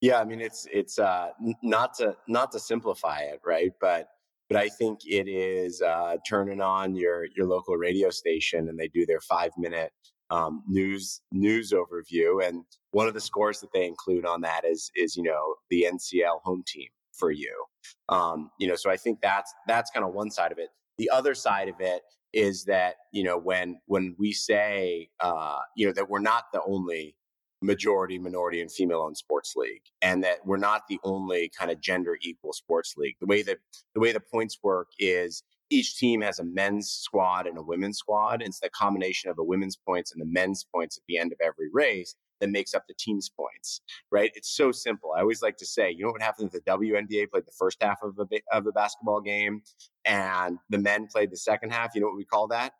Yeah, 0.00 0.18
I 0.20 0.24
mean, 0.24 0.40
it's 0.40 0.66
it's 0.72 0.98
uh, 0.98 1.28
not 1.62 1.94
to 1.94 2.16
not 2.26 2.50
to 2.52 2.58
simplify 2.58 3.20
it, 3.20 3.40
right? 3.44 3.72
But 3.80 4.08
but 4.52 4.60
I 4.60 4.68
think 4.68 5.00
it 5.06 5.28
is 5.28 5.80
uh, 5.80 6.16
turning 6.28 6.60
on 6.60 6.94
your 6.94 7.26
your 7.34 7.46
local 7.46 7.76
radio 7.76 8.10
station 8.10 8.68
and 8.68 8.78
they 8.78 8.88
do 8.88 9.06
their 9.06 9.20
five 9.20 9.50
minute 9.56 9.92
um, 10.30 10.62
news 10.68 11.22
news 11.32 11.72
overview. 11.72 12.46
And 12.46 12.64
one 12.90 13.08
of 13.08 13.14
the 13.14 13.20
scores 13.20 13.60
that 13.60 13.72
they 13.72 13.86
include 13.86 14.26
on 14.26 14.42
that 14.42 14.64
is 14.66 14.90
is 14.94 15.16
you 15.16 15.22
know 15.22 15.54
the 15.70 15.86
NCL 15.90 16.42
home 16.42 16.62
team 16.66 16.88
for 17.12 17.30
you. 17.30 17.64
Um, 18.10 18.50
you 18.58 18.68
know, 18.68 18.76
so 18.76 18.90
I 18.90 18.96
think 18.96 19.20
that's 19.22 19.52
that's 19.66 19.90
kind 19.90 20.04
of 20.04 20.12
one 20.12 20.30
side 20.30 20.52
of 20.52 20.58
it. 20.58 20.68
The 20.98 21.08
other 21.08 21.34
side 21.34 21.68
of 21.68 21.76
it 21.80 22.02
is 22.34 22.64
that 22.64 22.96
you 23.10 23.24
know 23.24 23.38
when 23.38 23.80
when 23.86 24.14
we 24.18 24.32
say 24.32 25.08
uh, 25.20 25.60
you 25.76 25.86
know 25.86 25.94
that 25.94 26.10
we're 26.10 26.20
not 26.20 26.44
the 26.52 26.60
only 26.66 27.16
majority, 27.62 28.18
minority, 28.18 28.60
and 28.60 28.70
female 28.70 29.00
owned 29.00 29.16
sports 29.16 29.54
league, 29.56 29.82
and 30.00 30.22
that 30.24 30.38
we're 30.44 30.56
not 30.56 30.82
the 30.88 30.98
only 31.04 31.50
kind 31.56 31.70
of 31.70 31.80
gender 31.80 32.18
equal 32.22 32.52
sports 32.52 32.94
league. 32.96 33.16
The 33.20 33.26
way 33.26 33.42
that 33.42 33.58
the 33.94 34.00
way 34.00 34.12
the 34.12 34.20
points 34.20 34.58
work 34.62 34.88
is 34.98 35.42
each 35.70 35.96
team 35.96 36.20
has 36.20 36.38
a 36.38 36.44
men's 36.44 36.90
squad 36.90 37.46
and 37.46 37.56
a 37.56 37.62
women's 37.62 37.98
squad. 37.98 38.42
It's 38.42 38.60
the 38.60 38.68
combination 38.70 39.30
of 39.30 39.36
the 39.36 39.44
women's 39.44 39.76
points 39.76 40.12
and 40.12 40.20
the 40.20 40.26
men's 40.26 40.66
points 40.72 40.98
at 40.98 41.02
the 41.08 41.16
end 41.18 41.32
of 41.32 41.38
every 41.40 41.68
race 41.72 42.14
that 42.40 42.50
makes 42.50 42.74
up 42.74 42.84
the 42.88 42.94
team's 42.98 43.30
points, 43.30 43.80
right? 44.10 44.32
It's 44.34 44.54
so 44.54 44.72
simple. 44.72 45.12
I 45.16 45.20
always 45.20 45.42
like 45.42 45.56
to 45.58 45.66
say, 45.66 45.90
you 45.90 46.04
know 46.04 46.10
what 46.10 46.20
happens 46.20 46.52
if 46.54 46.64
the 46.64 46.70
WNBA 46.70 47.30
played 47.30 47.46
the 47.46 47.52
first 47.56 47.78
half 47.80 48.02
of 48.02 48.18
a, 48.18 48.40
of 48.52 48.66
a 48.66 48.72
basketball 48.72 49.20
game 49.20 49.62
and 50.04 50.58
the 50.68 50.78
men 50.78 51.06
played 51.06 51.30
the 51.30 51.36
second 51.36 51.70
half? 51.70 51.94
You 51.94 52.00
know 52.00 52.08
what 52.08 52.16
we 52.16 52.24
call 52.24 52.48
that? 52.48 52.72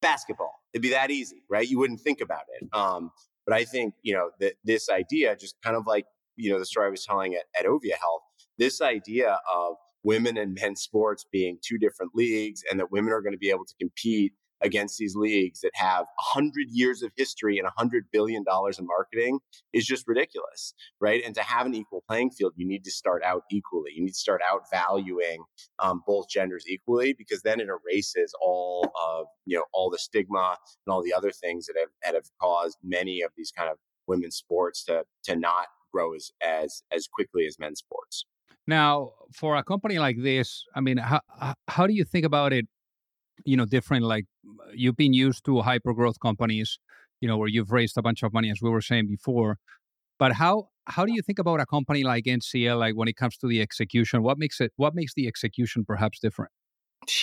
Basketball. 0.00 0.54
It'd 0.72 0.82
be 0.82 0.90
that 0.90 1.10
easy, 1.10 1.42
right? 1.50 1.68
You 1.68 1.78
wouldn't 1.78 2.00
think 2.00 2.20
about 2.20 2.44
it. 2.60 2.68
Um, 2.72 3.10
but 3.48 3.56
I 3.56 3.64
think, 3.64 3.94
you 4.02 4.12
know, 4.12 4.30
that 4.40 4.54
this 4.62 4.90
idea, 4.90 5.34
just 5.34 5.56
kind 5.64 5.74
of 5.74 5.86
like, 5.86 6.04
you 6.36 6.52
know, 6.52 6.58
the 6.58 6.66
story 6.66 6.86
I 6.86 6.90
was 6.90 7.04
telling 7.04 7.34
at, 7.34 7.44
at 7.58 7.64
Ovia 7.64 7.96
Health, 7.98 8.20
this 8.58 8.82
idea 8.82 9.38
of 9.50 9.76
women 10.04 10.36
and 10.36 10.56
men's 10.60 10.82
sports 10.82 11.24
being 11.32 11.58
two 11.66 11.78
different 11.78 12.12
leagues 12.14 12.62
and 12.70 12.78
that 12.78 12.92
women 12.92 13.10
are 13.10 13.22
going 13.22 13.32
to 13.32 13.38
be 13.38 13.48
able 13.48 13.64
to 13.64 13.74
compete 13.80 14.34
against 14.60 14.98
these 14.98 15.14
leagues 15.14 15.60
that 15.60 15.72
have 15.74 16.06
100 16.34 16.68
years 16.70 17.02
of 17.02 17.10
history 17.16 17.58
and 17.58 17.64
100 17.64 18.06
billion 18.12 18.42
dollars 18.44 18.78
in 18.78 18.86
marketing 18.86 19.38
is 19.72 19.86
just 19.86 20.06
ridiculous 20.06 20.74
right? 21.00 21.22
And 21.24 21.34
to 21.34 21.42
have 21.42 21.66
an 21.66 21.74
equal 21.74 22.02
playing 22.08 22.30
field 22.30 22.52
you 22.56 22.66
need 22.66 22.84
to 22.84 22.90
start 22.90 23.22
out 23.22 23.42
equally. 23.50 23.92
You 23.94 24.02
need 24.04 24.12
to 24.12 24.18
start 24.18 24.40
out 24.50 24.62
valuing 24.72 25.44
um, 25.78 26.02
both 26.06 26.28
genders 26.28 26.64
equally 26.68 27.12
because 27.12 27.42
then 27.42 27.60
it 27.60 27.68
erases 27.68 28.34
all 28.42 28.90
of 29.08 29.26
you 29.46 29.56
know 29.56 29.64
all 29.72 29.90
the 29.90 29.98
stigma 29.98 30.56
and 30.86 30.92
all 30.92 31.02
the 31.02 31.12
other 31.12 31.30
things 31.30 31.66
that 31.66 31.76
have, 31.78 31.88
that 32.04 32.14
have 32.14 32.28
caused 32.40 32.78
many 32.82 33.22
of 33.22 33.30
these 33.36 33.52
kind 33.56 33.70
of 33.70 33.76
women's 34.06 34.36
sports 34.36 34.84
to 34.84 35.04
to 35.24 35.36
not 35.36 35.66
grow 35.92 36.14
as 36.14 36.30
as 36.42 36.82
as 36.92 37.06
quickly 37.06 37.46
as 37.46 37.58
men's 37.58 37.78
sports. 37.80 38.24
Now 38.66 39.12
for 39.34 39.56
a 39.56 39.62
company 39.62 39.98
like 39.98 40.16
this 40.22 40.64
i 40.74 40.80
mean 40.80 40.96
how 40.96 41.20
how 41.68 41.86
do 41.86 41.92
you 41.92 42.04
think 42.04 42.24
about 42.24 42.52
it 42.52 42.66
you 43.44 43.56
know 43.56 43.64
different 43.66 44.04
like 44.04 44.26
you've 44.74 44.96
been 44.96 45.12
used 45.12 45.44
to 45.44 45.60
hyper 45.60 45.92
growth 45.94 46.20
companies 46.20 46.78
you 47.20 47.28
know 47.28 47.36
where 47.36 47.48
you've 47.48 47.72
raised 47.72 47.96
a 47.98 48.02
bunch 48.02 48.22
of 48.22 48.32
money 48.32 48.50
as 48.50 48.60
we 48.62 48.70
were 48.70 48.80
saying 48.80 49.06
before. 49.08 49.58
But 50.18 50.32
how 50.34 50.68
how 50.86 51.04
do 51.06 51.12
you 51.12 51.22
think 51.22 51.38
about 51.38 51.60
a 51.60 51.66
company 51.66 52.04
like 52.04 52.24
ncl 52.24 52.78
like 52.78 52.94
when 52.96 53.08
it 53.08 53.16
comes 53.16 53.36
to 53.38 53.48
the 53.48 53.60
execution? 53.62 54.22
What 54.22 54.38
makes 54.38 54.60
it 54.60 54.72
what 54.76 54.94
makes 54.94 55.14
the 55.14 55.26
execution 55.28 55.84
perhaps 55.84 56.20
different 56.20 56.52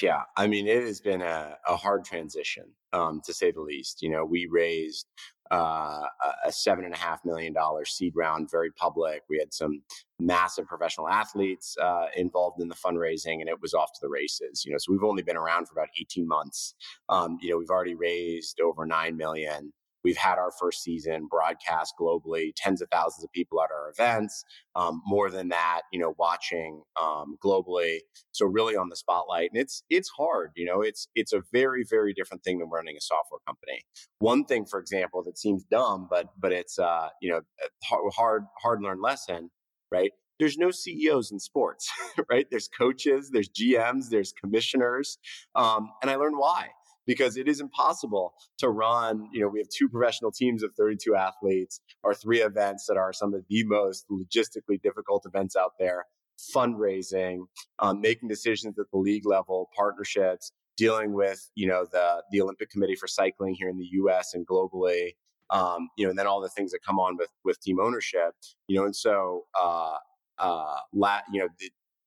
yeah 0.01 0.21
i 0.37 0.47
mean 0.47 0.67
it 0.67 0.83
has 0.83 1.01
been 1.01 1.21
a, 1.21 1.55
a 1.67 1.75
hard 1.75 2.03
transition 2.03 2.65
um, 2.93 3.21
to 3.25 3.33
say 3.33 3.51
the 3.51 3.61
least 3.61 4.01
you 4.01 4.09
know 4.09 4.23
we 4.25 4.47
raised 4.49 5.07
uh, 5.51 6.07
a 6.43 6.51
seven 6.51 6.85
and 6.85 6.93
a 6.93 6.97
half 6.97 7.23
million 7.23 7.53
dollar 7.53 7.85
seed 7.85 8.13
round, 8.15 8.49
very 8.49 8.71
public. 8.71 9.21
We 9.29 9.37
had 9.37 9.53
some 9.53 9.83
massive 10.19 10.65
professional 10.65 11.07
athletes 11.07 11.75
uh, 11.81 12.07
involved 12.15 12.61
in 12.61 12.67
the 12.67 12.75
fundraising, 12.75 13.41
and 13.41 13.49
it 13.49 13.61
was 13.61 13.73
off 13.73 13.93
to 13.93 13.99
the 14.01 14.09
races. 14.09 14.63
You 14.65 14.71
know, 14.71 14.77
so 14.79 14.91
we've 14.91 15.03
only 15.03 15.23
been 15.23 15.37
around 15.37 15.67
for 15.67 15.73
about 15.73 15.89
eighteen 15.99 16.27
months. 16.27 16.73
Um, 17.09 17.37
you 17.41 17.51
know, 17.51 17.57
we've 17.57 17.69
already 17.69 17.95
raised 17.95 18.59
over 18.59 18.85
nine 18.85 19.17
million. 19.17 19.71
We've 20.05 20.15
had 20.15 20.37
our 20.37 20.51
first 20.51 20.83
season 20.83 21.25
broadcast 21.27 21.95
globally, 21.99 22.53
tens 22.55 22.79
of 22.79 22.89
thousands 22.91 23.23
of 23.23 23.31
people 23.31 23.59
at 23.59 23.71
our 23.71 23.89
events, 23.89 24.45
um, 24.75 25.01
more 25.03 25.31
than 25.31 25.49
that, 25.49 25.81
you 25.91 25.99
know, 25.99 26.13
watching 26.19 26.83
um, 27.01 27.37
globally. 27.43 28.01
So 28.31 28.45
really 28.45 28.75
on 28.75 28.89
the 28.89 28.95
spotlight, 28.95 29.49
and 29.51 29.59
it's 29.59 29.81
it's 29.89 30.09
hard, 30.09 30.51
you 30.55 30.67
know, 30.67 30.81
it's 30.81 31.07
it's 31.15 31.33
a 31.33 31.41
very 31.51 31.83
very 31.89 32.13
different 32.13 32.43
thing 32.43 32.59
than 32.59 32.69
running 32.69 32.95
a 32.95 33.01
software 33.01 33.39
company. 33.47 33.81
One 34.19 34.45
thing, 34.45 34.67
for 34.67 34.79
example, 34.79 35.23
that 35.23 35.39
seems 35.39 35.63
dumb, 35.63 36.07
but 36.07 36.27
but 36.37 36.51
it's 36.51 36.77
uh, 36.77 37.09
you 37.19 37.31
know 37.31 37.41
hard 37.83 38.43
hard 38.61 38.83
learned 38.83 39.01
lesson, 39.01 39.49
right? 39.91 40.11
there's 40.37 40.57
no 40.57 40.69
CEOs 40.69 41.31
in 41.31 41.39
sports, 41.39 41.89
right? 42.29 42.45
There's 42.51 42.67
coaches, 42.67 43.29
there's 43.31 43.47
GMs, 43.47 44.09
there's 44.09 44.33
commissioners. 44.33 45.17
Um, 45.55 45.89
and 46.01 46.11
I 46.11 46.17
learned 46.17 46.37
why 46.37 46.67
because 47.05 47.37
it 47.37 47.47
is 47.47 47.59
impossible 47.59 48.33
to 48.59 48.69
run. 48.69 49.27
You 49.31 49.41
know, 49.41 49.47
we 49.47 49.59
have 49.59 49.69
two 49.69 49.89
professional 49.89 50.31
teams 50.31 50.63
of 50.63 50.71
32 50.77 51.15
athletes, 51.15 51.79
or 52.03 52.13
three 52.13 52.41
events 52.41 52.85
that 52.87 52.97
are 52.97 53.13
some 53.13 53.33
of 53.33 53.41
the 53.49 53.63
most 53.65 54.05
logistically 54.09 54.81
difficult 54.81 55.25
events 55.25 55.55
out 55.55 55.73
there. 55.79 56.05
Fundraising, 56.53 57.45
um, 57.79 58.01
making 58.01 58.27
decisions 58.27 58.77
at 58.77 58.85
the 58.91 58.97
league 58.97 59.25
level, 59.25 59.69
partnerships, 59.75 60.51
dealing 60.77 61.13
with 61.13 61.49
you 61.55 61.67
know 61.67 61.85
the 61.91 62.23
the 62.31 62.41
Olympic 62.41 62.69
Committee 62.69 62.95
for 62.95 63.07
cycling 63.07 63.55
here 63.57 63.69
in 63.69 63.77
the 63.77 63.87
U.S. 63.91 64.33
and 64.33 64.45
globally. 64.45 65.11
Um, 65.51 65.89
you 65.97 66.05
know, 66.05 66.09
and 66.09 66.17
then 66.19 66.27
all 66.27 66.41
the 66.41 66.49
things 66.49 66.71
that 66.71 66.79
come 66.85 66.99
on 66.99 67.15
with 67.17 67.29
with 67.45 67.61
team 67.61 67.79
ownership. 67.79 68.33
You 68.67 68.79
know, 68.79 68.85
and 68.85 68.95
so 68.95 69.45
uh, 69.61 69.95
uh, 70.37 70.75
la- 70.93 71.21
you 71.31 71.39
know, 71.39 71.47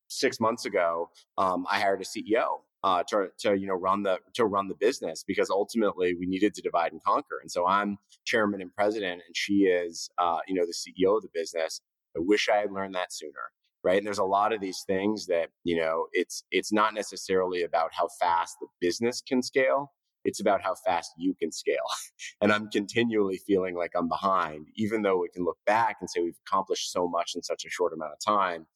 six 0.09 0.39
months 0.39 0.65
ago, 0.65 1.09
um, 1.37 1.65
I 1.71 1.79
hired 1.79 2.01
a 2.01 2.05
CEO 2.05 2.59
uh, 2.83 3.03
to, 3.09 3.27
to 3.39 3.57
you 3.57 3.67
know 3.67 3.73
run 3.73 4.03
the 4.03 4.19
to 4.33 4.45
run 4.45 4.67
the 4.67 4.75
business 4.75 5.23
because 5.25 5.49
ultimately 5.49 6.15
we 6.15 6.25
needed 6.25 6.53
to 6.55 6.61
divide 6.61 6.91
and 6.91 7.03
conquer. 7.03 7.39
And 7.41 7.51
so 7.51 7.67
I'm 7.67 7.97
chairman 8.25 8.61
and 8.61 8.73
president, 8.73 9.21
and 9.25 9.35
she 9.35 9.63
is 9.63 10.09
uh, 10.17 10.39
you 10.47 10.55
know 10.55 10.65
the 10.65 10.73
CEO 10.73 11.17
of 11.17 11.23
the 11.23 11.29
business. 11.33 11.81
I 12.15 12.19
wish 12.21 12.49
I 12.49 12.57
had 12.57 12.71
learned 12.71 12.95
that 12.95 13.13
sooner, 13.13 13.51
right? 13.83 13.97
And 13.97 14.05
there's 14.05 14.17
a 14.17 14.23
lot 14.23 14.53
of 14.53 14.61
these 14.61 14.83
things 14.87 15.25
that 15.27 15.49
you 15.63 15.77
know 15.77 16.07
it's 16.13 16.43
it's 16.51 16.71
not 16.71 16.93
necessarily 16.93 17.63
about 17.63 17.91
how 17.93 18.07
fast 18.19 18.55
the 18.61 18.67
business 18.79 19.21
can 19.21 19.41
scale. 19.41 19.91
It's 20.25 20.41
about 20.41 20.61
how 20.61 20.75
fast 20.75 21.13
you 21.17 21.33
can 21.39 21.51
scale. 21.51 21.77
and 22.41 22.51
I'm 22.51 22.69
continually 22.69 23.39
feeling 23.47 23.75
like 23.75 23.91
I'm 23.95 24.09
behind, 24.09 24.67
even 24.75 25.01
though 25.01 25.17
we 25.17 25.29
can 25.29 25.45
look 25.45 25.57
back 25.65 25.97
and 26.01 26.09
say 26.09 26.19
we've 26.21 26.37
accomplished 26.45 26.91
so 26.91 27.07
much 27.07 27.33
in 27.35 27.41
such 27.41 27.63
a 27.65 27.69
short 27.69 27.93
amount 27.93 28.11
of 28.11 28.19
time 28.25 28.67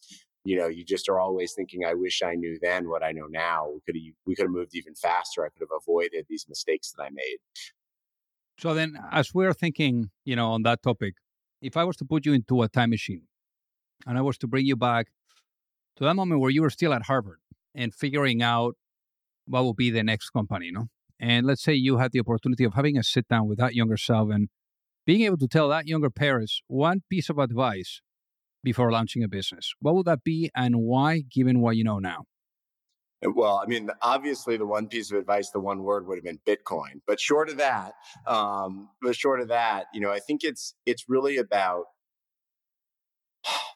you 0.46 0.58
know, 0.58 0.68
you 0.68 0.84
just 0.84 1.08
are 1.10 1.20
always 1.20 1.54
thinking, 1.54 1.86
I 1.86 1.94
wish 1.94 2.22
I 2.22 2.36
knew 2.36 2.58
then 2.62 2.90
what 2.90 3.04
I 3.04 3.12
know 3.12 3.28
now. 3.30 3.70
We 3.74 3.80
could 3.86 3.96
have, 3.96 4.14
we 4.26 4.36
could 4.36 4.44
have 4.44 4.52
moved 4.52 4.76
even 4.76 4.96
faster. 4.96 5.46
I 5.46 5.50
could 5.50 5.62
have 5.62 5.78
avoided 5.82 6.26
these 6.28 6.46
mistakes 6.50 6.92
that 6.92 7.04
I 7.04 7.10
made. 7.10 7.38
So 8.60 8.74
then, 8.74 8.98
as 9.12 9.34
we're 9.34 9.54
thinking, 9.54 10.10
you 10.26 10.36
know, 10.36 10.52
on 10.52 10.64
that 10.64 10.84
topic, 10.84 11.16
if 11.62 11.78
I 11.78 11.84
was 11.86 11.96
to 11.98 12.06
put 12.06 12.26
you 12.26 12.34
into 12.34 12.62
a 12.62 12.68
time 12.68 12.90
machine 12.90 13.24
and 14.06 14.18
I 14.18 14.22
was 14.22 14.38
to 14.40 14.48
bring 14.48 14.66
you 14.66 14.76
back 14.76 15.08
to 15.96 16.04
that 16.04 16.14
moment 16.14 16.42
where 16.42 16.52
you 16.52 16.62
were 16.62 16.70
still 16.70 16.94
at 16.94 17.04
Harvard 17.04 17.40
and 17.74 17.94
figuring 17.94 18.42
out 18.42 18.76
what 19.46 19.64
will 19.64 19.74
be 19.74 19.90
the 19.90 20.04
next 20.04 20.30
company, 20.32 20.72
know, 20.72 20.88
and 21.20 21.46
let's 21.46 21.64
say 21.64 21.74
you 21.74 21.98
had 21.98 22.12
the 22.12 22.20
opportunity 22.20 22.66
of 22.66 22.74
having 22.74 22.98
a 22.98 23.04
sit 23.04 23.28
down 23.28 23.48
with 23.48 23.58
that 23.60 23.74
younger 23.74 23.98
self 23.98 24.30
and 24.30 24.50
being 25.06 25.22
able 25.22 25.38
to 25.38 25.48
tell 25.48 25.70
that 25.70 25.88
younger 25.88 26.10
Paris 26.10 26.62
one 26.68 27.04
piece 27.10 27.30
of 27.30 27.38
advice 27.38 28.02
before 28.64 28.92
launching 28.92 29.24
a 29.24 29.28
business? 29.28 29.74
What 29.80 29.96
would 29.96 30.06
that 30.06 30.24
be 30.24 30.50
and 30.56 30.78
why, 30.78 31.22
given 31.22 31.60
what 31.60 31.76
you 31.76 31.84
know 31.84 32.00
now? 32.00 32.26
Uh, 33.26 33.32
well, 33.32 33.62
I 33.64 33.68
mean, 33.68 33.90
obviously, 34.02 34.58
the 34.58 34.66
one 34.66 34.88
piece 34.88 35.12
of 35.12 35.18
advice, 35.18 35.50
the 35.52 35.60
one 35.60 35.84
word 35.84 36.08
would 36.08 36.18
have 36.18 36.24
been 36.24 36.40
Bitcoin. 36.48 37.02
But 37.08 37.20
short 37.20 37.50
of 37.50 37.58
that, 37.58 37.94
um, 38.28 38.90
but 39.02 39.16
short 39.16 39.42
of 39.42 39.50
that, 39.50 39.86
you 39.94 40.02
know, 40.02 40.12
I 40.12 40.20
think 40.20 40.44
it's 40.44 40.76
it's 40.86 41.06
really 41.08 41.38
about 41.38 41.86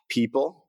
people 0.10 0.67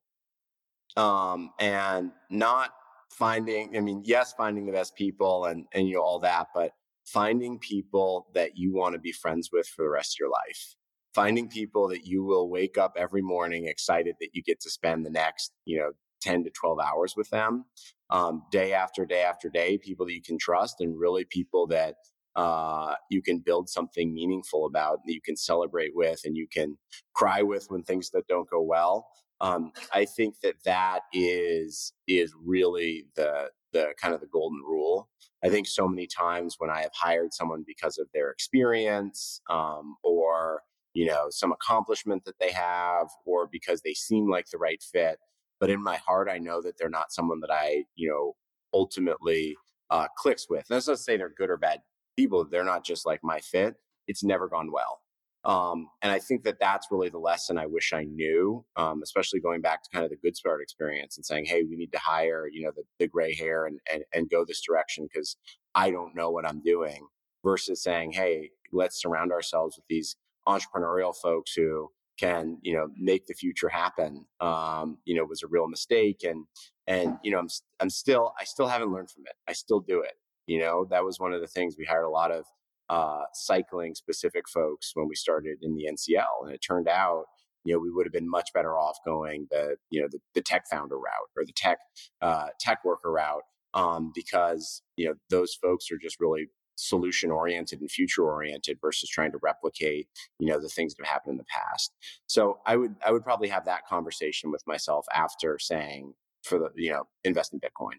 um, 0.96 1.50
and 1.59 2.12
not 2.31 2.70
finding. 3.11 3.76
I 3.76 3.81
mean, 3.81 4.02
yes, 4.04 4.35
finding 4.37 4.66
the 4.66 4.72
best 4.72 4.94
people 4.94 5.46
and 5.46 5.66
and 5.72 5.88
you 5.88 5.94
know 5.94 6.02
all 6.02 6.18
that, 6.20 6.48
but 6.54 6.72
finding 7.04 7.59
people 7.59 8.28
that 8.35 8.57
you 8.57 8.74
want 8.74 8.94
to 8.94 8.98
be 8.98 9.12
friends 9.12 9.50
with 9.52 9.66
for 9.66 9.83
the 9.83 9.88
rest 9.88 10.16
of 10.16 10.20
your 10.20 10.31
life 10.31 10.76
finding 11.14 11.49
people 11.49 11.88
that 11.88 12.07
you 12.07 12.25
will 12.25 12.49
wake 12.49 12.79
up 12.79 12.94
every 12.97 13.23
morning 13.23 13.66
excited 13.66 14.14
that 14.21 14.31
you 14.33 14.42
get 14.42 14.61
to 14.61 14.71
spend 14.71 15.05
the 15.05 15.11
next, 15.11 15.53
you 15.64 15.79
know, 15.79 15.90
10 16.23 16.44
to 16.44 16.51
12 16.51 16.79
hours 16.81 17.14
with 17.16 17.31
them, 17.31 17.64
um, 18.11 18.42
day 18.51 18.73
after 18.73 19.07
day 19.07 19.23
after 19.23 19.49
day, 19.49 19.79
people 19.79 20.07
that 20.07 20.14
you 20.14 20.23
can 20.23 20.38
trust 20.38 20.77
and 20.81 20.99
really 20.99 21.25
people 21.25 21.66
that 21.68 21.94
uh, 22.37 22.94
you 23.11 23.23
can 23.23 23.38
build 23.38 23.68
something 23.68 24.14
meaningful 24.14 24.66
about 24.66 25.01
that 25.05 25.12
you 25.12 25.21
can 25.21 25.37
celebrate 25.37 25.92
with 25.94 26.21
and 26.25 26.37
you 26.37 26.47
can 26.47 26.77
cry 27.14 27.42
with 27.42 27.66
when 27.68 27.83
things 27.83 28.11
that 28.11 28.27
don't 28.29 28.49
go 28.49 28.62
well. 28.62 29.09
Um, 29.40 29.73
I 29.92 30.05
think 30.05 30.40
that 30.42 30.57
that 30.64 31.01
is 31.12 31.92
is 32.07 32.35
really 32.44 33.07
the 33.16 33.51
the 33.73 33.92
kind 34.01 34.14
of 34.14 34.21
the 34.21 34.27
golden 34.27 34.61
rule. 34.61 35.09
I 35.44 35.49
think 35.49 35.66
so 35.66 35.87
many 35.87 36.07
times 36.07 36.57
when 36.59 36.71
I 36.71 36.83
have 36.83 36.92
hired 36.94 37.33
someone 37.33 37.64
because 37.66 37.99
of 37.99 38.09
their 38.12 38.31
experience 38.31 39.40
um, 39.49 39.97
or 40.03 40.62
you 40.94 41.07
know, 41.07 41.27
some 41.31 41.53
accomplishment 41.53 42.24
that 42.24 42.38
they 42.40 42.51
have 42.53 43.09
or 43.24 43.46
because 43.51 43.83
they 43.83 43.94
seem 43.94 44.31
like 44.31 44.46
the 44.51 44.59
right 44.59 44.83
fit. 44.83 45.18
But 45.61 45.70
in 45.70 45.83
my 45.83 45.96
heart, 45.96 46.29
I 46.31 46.38
know 46.38 46.62
that 46.62 46.79
they're 46.79 46.88
not 46.88 47.12
someone 47.12 47.40
that 47.40 47.53
I, 47.53 47.85
you 47.96 48.09
know, 48.09 48.35
ultimately 48.72 49.57
uh, 49.90 50.07
clicks 50.16 50.46
with. 50.48 50.66
And 50.68 50.77
that's 50.77 50.87
not 50.87 50.96
to 50.96 51.03
say 51.03 51.16
they're 51.16 51.33
good 51.37 51.51
or 51.51 51.57
bad 51.57 51.81
people. 52.16 52.44
They're 52.44 52.64
not 52.64 52.85
just 52.85 53.07
like 53.07 53.20
my 53.22 53.40
fit. 53.40 53.74
It's 54.07 54.24
never 54.24 54.48
gone 54.48 54.70
well. 54.72 55.01
Um, 55.44 55.88
and 56.03 56.12
I 56.12 56.18
think 56.18 56.42
that 56.44 56.59
that's 56.61 56.88
really 56.90 57.09
the 57.09 57.18
lesson 57.18 57.59
I 57.59 57.66
wish 57.66 57.92
I 57.92 58.05
knew, 58.05 58.64
um, 58.77 59.03
especially 59.03 59.40
going 59.40 59.61
back 59.61 59.83
to 59.83 59.90
kind 59.90 60.05
of 60.05 60.11
the 60.11 60.16
good 60.16 60.37
start 60.37 60.61
experience 60.61 61.16
and 61.16 61.24
saying, 61.24 61.46
hey, 61.46 61.62
we 61.62 61.77
need 61.77 61.92
to 61.92 61.98
hire, 61.98 62.48
you 62.53 62.62
know, 62.62 62.72
the, 62.74 62.83
the 62.98 63.07
gray 63.09 63.35
hair 63.35 63.66
and, 63.66 63.79
and, 63.92 64.03
and 64.12 64.29
go 64.29 64.44
this 64.44 64.61
direction 64.61 65.09
because 65.11 65.37
I 65.74 65.90
don't 65.90 66.14
know 66.14 66.31
what 66.31 66.46
I'm 66.46 66.61
doing 66.61 67.07
versus 67.44 67.83
saying, 67.83 68.12
hey, 68.12 68.51
let's 68.72 69.01
surround 69.01 69.33
ourselves 69.33 69.77
with 69.77 69.87
these 69.88 70.16
entrepreneurial 70.49 71.15
folks 71.15 71.53
who 71.55 71.89
can 72.19 72.59
you 72.63 72.75
know 72.75 72.89
make 72.97 73.27
the 73.27 73.35
future 73.35 73.69
happen 73.69 74.25
um, 74.41 74.99
you 75.05 75.15
know 75.15 75.25
was 75.25 75.43
a 75.43 75.49
real 75.49 75.69
mistake 75.69 76.25
and 76.25 76.47
and 76.87 77.17
you 77.23 77.31
know 77.31 77.39
I'm 77.39 77.49
I'm 77.81 77.91
still 77.91 78.33
I 78.41 78.45
still 78.45 78.67
haven't 78.67 78.93
learned 78.93 79.11
from 79.11 79.25
it. 79.27 79.35
I 79.47 79.53
still 79.53 79.81
do 79.81 80.01
it 80.01 80.15
you 80.49 80.59
know? 80.59 80.87
That 80.91 81.05
was 81.05 81.21
one 81.21 81.33
of 81.33 81.41
the 81.41 81.47
things 81.47 81.77
we 81.79 81.85
hired 81.85 82.07
a 82.07 82.11
lot 82.11 82.33
of 82.33 82.45
uh, 82.89 83.25
cycling 83.35 83.95
specific 83.95 84.49
folks 84.49 84.93
when 84.95 85.07
we 85.09 85.15
started 85.15 85.59
in 85.63 85.77
the 85.77 85.87
NCL 85.93 86.45
and 86.47 86.55
it 86.55 86.61
turned 86.67 86.89
out 86.89 87.25
you 87.65 87.75
know 87.75 87.79
we 87.79 87.91
would 87.91 88.07
have 88.07 88.13
been 88.15 88.31
much 88.31 88.49
better 88.55 88.79
off 88.79 88.97
going 89.05 89.47
the 89.51 89.77
you 89.91 90.01
know 90.01 90.09
the, 90.11 90.19
the 90.35 90.41
tech 90.41 90.65
founder 90.71 90.97
route 90.97 91.29
or 91.37 91.45
the 91.45 91.53
tech 91.55 91.77
uh, 92.23 92.47
tech 92.59 92.79
worker 92.87 93.13
route 93.13 93.43
um, 93.75 94.11
because 94.15 94.81
you 94.97 95.07
know 95.07 95.15
those 95.29 95.55
folks 95.61 95.91
are 95.93 95.99
just 95.99 96.19
really 96.19 96.47
solution 96.79 97.31
oriented 97.31 97.81
and 97.81 97.91
future 97.91 98.25
oriented 98.25 98.79
versus 98.81 99.09
trying 99.09 99.33
to 99.33 99.38
replicate 99.43 100.09
you 100.38 100.47
know 100.49 100.61
the 100.61 100.69
things 100.69 100.95
that 100.95 101.05
have 101.05 101.12
happened 101.14 101.33
in 101.33 101.38
the 101.38 101.45
past 101.45 101.93
so 102.27 102.59
i 102.67 102.77
would 102.77 102.95
i 103.07 103.11
would 103.11 103.25
probably 103.25 103.49
have 103.49 103.64
that 103.64 103.87
conversation 103.87 104.51
with 104.51 104.62
myself 104.67 105.07
after 105.14 105.59
saying 105.59 106.14
for 106.43 106.59
the 106.59 106.71
you 106.77 106.91
know 106.91 107.05
invest 107.25 107.53
in 107.53 107.61
bitcoin 107.61 107.99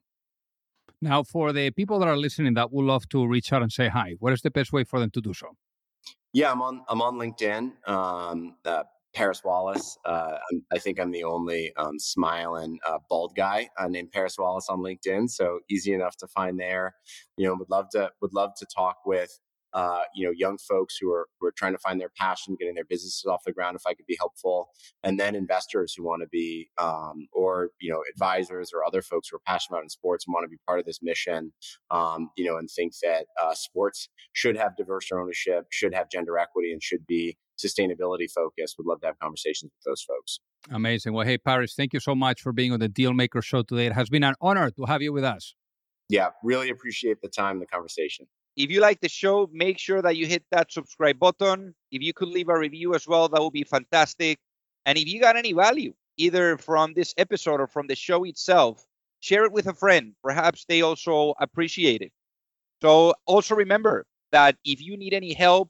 Now, 1.01 1.23
for 1.23 1.53
the 1.53 1.71
people 1.71 1.99
that 1.99 2.07
are 2.09 2.17
listening 2.17 2.55
that 2.55 2.71
would 2.73 2.85
love 2.85 3.07
to 3.09 3.25
reach 3.25 3.53
out 3.53 3.61
and 3.61 3.71
say 3.71 3.87
hi, 3.87 4.15
what 4.19 4.33
is 4.33 4.41
the 4.41 4.51
best 4.51 4.73
way 4.73 4.83
for 4.83 4.99
them 4.99 5.11
to 5.11 5.21
do 5.21 5.33
so? 5.33 5.47
Yeah, 6.33 6.51
I'm 6.51 6.61
on 6.61 6.83
I'm 6.89 7.01
on 7.01 7.15
LinkedIn. 7.15 7.87
Um, 7.87 8.55
uh, 8.65 8.83
Paris 9.13 9.41
Wallace. 9.43 9.97
Uh, 10.05 10.37
i 10.71 10.77
think 10.77 10.99
I'm 10.99 11.11
the 11.11 11.23
only 11.23 11.73
um, 11.77 11.99
smiling 11.99 12.79
uh, 12.87 12.99
bald 13.09 13.33
guy 13.35 13.69
uh, 13.77 13.87
named 13.87 14.11
Paris 14.11 14.37
Wallace 14.37 14.67
on 14.69 14.79
LinkedIn, 14.79 15.29
so 15.29 15.59
easy 15.69 15.93
enough 15.93 16.15
to 16.17 16.27
find 16.27 16.59
there. 16.59 16.95
You 17.37 17.47
know, 17.47 17.55
would 17.55 17.69
love 17.69 17.87
to 17.91 18.11
would 18.21 18.33
love 18.33 18.51
to 18.57 18.65
talk 18.75 18.97
with 19.05 19.39
uh, 19.73 20.01
you 20.15 20.25
know, 20.25 20.33
young 20.35 20.57
folks 20.57 20.97
who 20.99 21.11
are 21.11 21.27
who 21.39 21.47
are 21.47 21.51
trying 21.51 21.73
to 21.73 21.79
find 21.79 22.01
their 22.01 22.11
passion, 22.17 22.55
getting 22.59 22.75
their 22.75 22.85
businesses 22.85 23.25
off 23.25 23.43
the 23.45 23.51
ground. 23.51 23.75
If 23.75 23.85
I 23.85 23.93
could 23.93 24.05
be 24.07 24.17
helpful, 24.19 24.69
and 25.03 25.19
then 25.19 25.35
investors 25.35 25.93
who 25.93 26.03
want 26.03 26.21
to 26.21 26.27
be, 26.27 26.69
um, 26.77 27.27
or 27.33 27.69
you 27.79 27.91
know, 27.91 28.03
advisors 28.11 28.71
or 28.73 28.83
other 28.83 29.01
folks 29.01 29.29
who 29.29 29.37
are 29.37 29.41
passionate 29.45 29.77
about 29.77 29.83
in 29.83 29.89
sports 29.89 30.25
and 30.25 30.33
want 30.33 30.45
to 30.45 30.49
be 30.49 30.57
part 30.65 30.79
of 30.79 30.85
this 30.85 30.99
mission, 31.01 31.51
um, 31.91 32.29
you 32.35 32.45
know, 32.45 32.57
and 32.57 32.69
think 32.69 32.93
that 33.03 33.27
uh, 33.41 33.53
sports 33.53 34.09
should 34.33 34.57
have 34.57 34.75
diverse 34.75 35.11
ownership, 35.11 35.65
should 35.69 35.93
have 35.93 36.09
gender 36.09 36.37
equity, 36.37 36.71
and 36.71 36.81
should 36.81 37.05
be 37.05 37.37
sustainability 37.59 38.31
focused. 38.31 38.75
Would 38.77 38.87
love 38.87 39.01
to 39.01 39.07
have 39.07 39.19
conversations 39.19 39.71
with 39.75 39.83
those 39.85 40.01
folks. 40.01 40.39
Amazing. 40.71 41.13
Well, 41.13 41.25
hey, 41.25 41.37
Paris, 41.37 41.73
thank 41.75 41.93
you 41.93 41.99
so 41.99 42.15
much 42.15 42.41
for 42.41 42.51
being 42.51 42.71
on 42.71 42.79
the 42.79 42.89
Dealmaker 42.89 43.43
Show 43.43 43.63
today. 43.63 43.87
It 43.87 43.93
has 43.93 44.09
been 44.09 44.23
an 44.23 44.35
honor 44.41 44.71
to 44.71 44.85
have 44.85 45.01
you 45.01 45.13
with 45.13 45.23
us. 45.23 45.55
Yeah, 46.09 46.29
really 46.43 46.69
appreciate 46.69 47.21
the 47.21 47.29
time, 47.29 47.57
and 47.57 47.61
the 47.61 47.67
conversation. 47.67 48.25
If 48.57 48.71
you 48.71 48.81
like 48.81 48.99
the 48.99 49.09
show, 49.09 49.49
make 49.53 49.77
sure 49.77 50.01
that 50.01 50.17
you 50.17 50.25
hit 50.25 50.43
that 50.51 50.71
subscribe 50.71 51.19
button. 51.19 51.75
If 51.91 52.01
you 52.01 52.13
could 52.13 52.29
leave 52.29 52.49
a 52.49 52.57
review 52.57 52.95
as 52.95 53.07
well, 53.07 53.29
that 53.29 53.41
would 53.41 53.53
be 53.53 53.63
fantastic. 53.63 54.39
And 54.85 54.97
if 54.97 55.05
you 55.07 55.21
got 55.21 55.37
any 55.37 55.53
value, 55.53 55.93
either 56.17 56.57
from 56.57 56.93
this 56.93 57.13
episode 57.17 57.61
or 57.61 57.67
from 57.67 57.87
the 57.87 57.95
show 57.95 58.23
itself, 58.23 58.83
share 59.19 59.45
it 59.45 59.51
with 59.51 59.67
a 59.67 59.73
friend. 59.73 60.13
Perhaps 60.23 60.65
they 60.67 60.81
also 60.81 61.35
appreciate 61.39 62.01
it. 62.01 62.11
So 62.81 63.13
also 63.25 63.55
remember 63.55 64.05
that 64.31 64.55
if 64.65 64.81
you 64.81 64.97
need 64.97 65.13
any 65.13 65.33
help, 65.33 65.69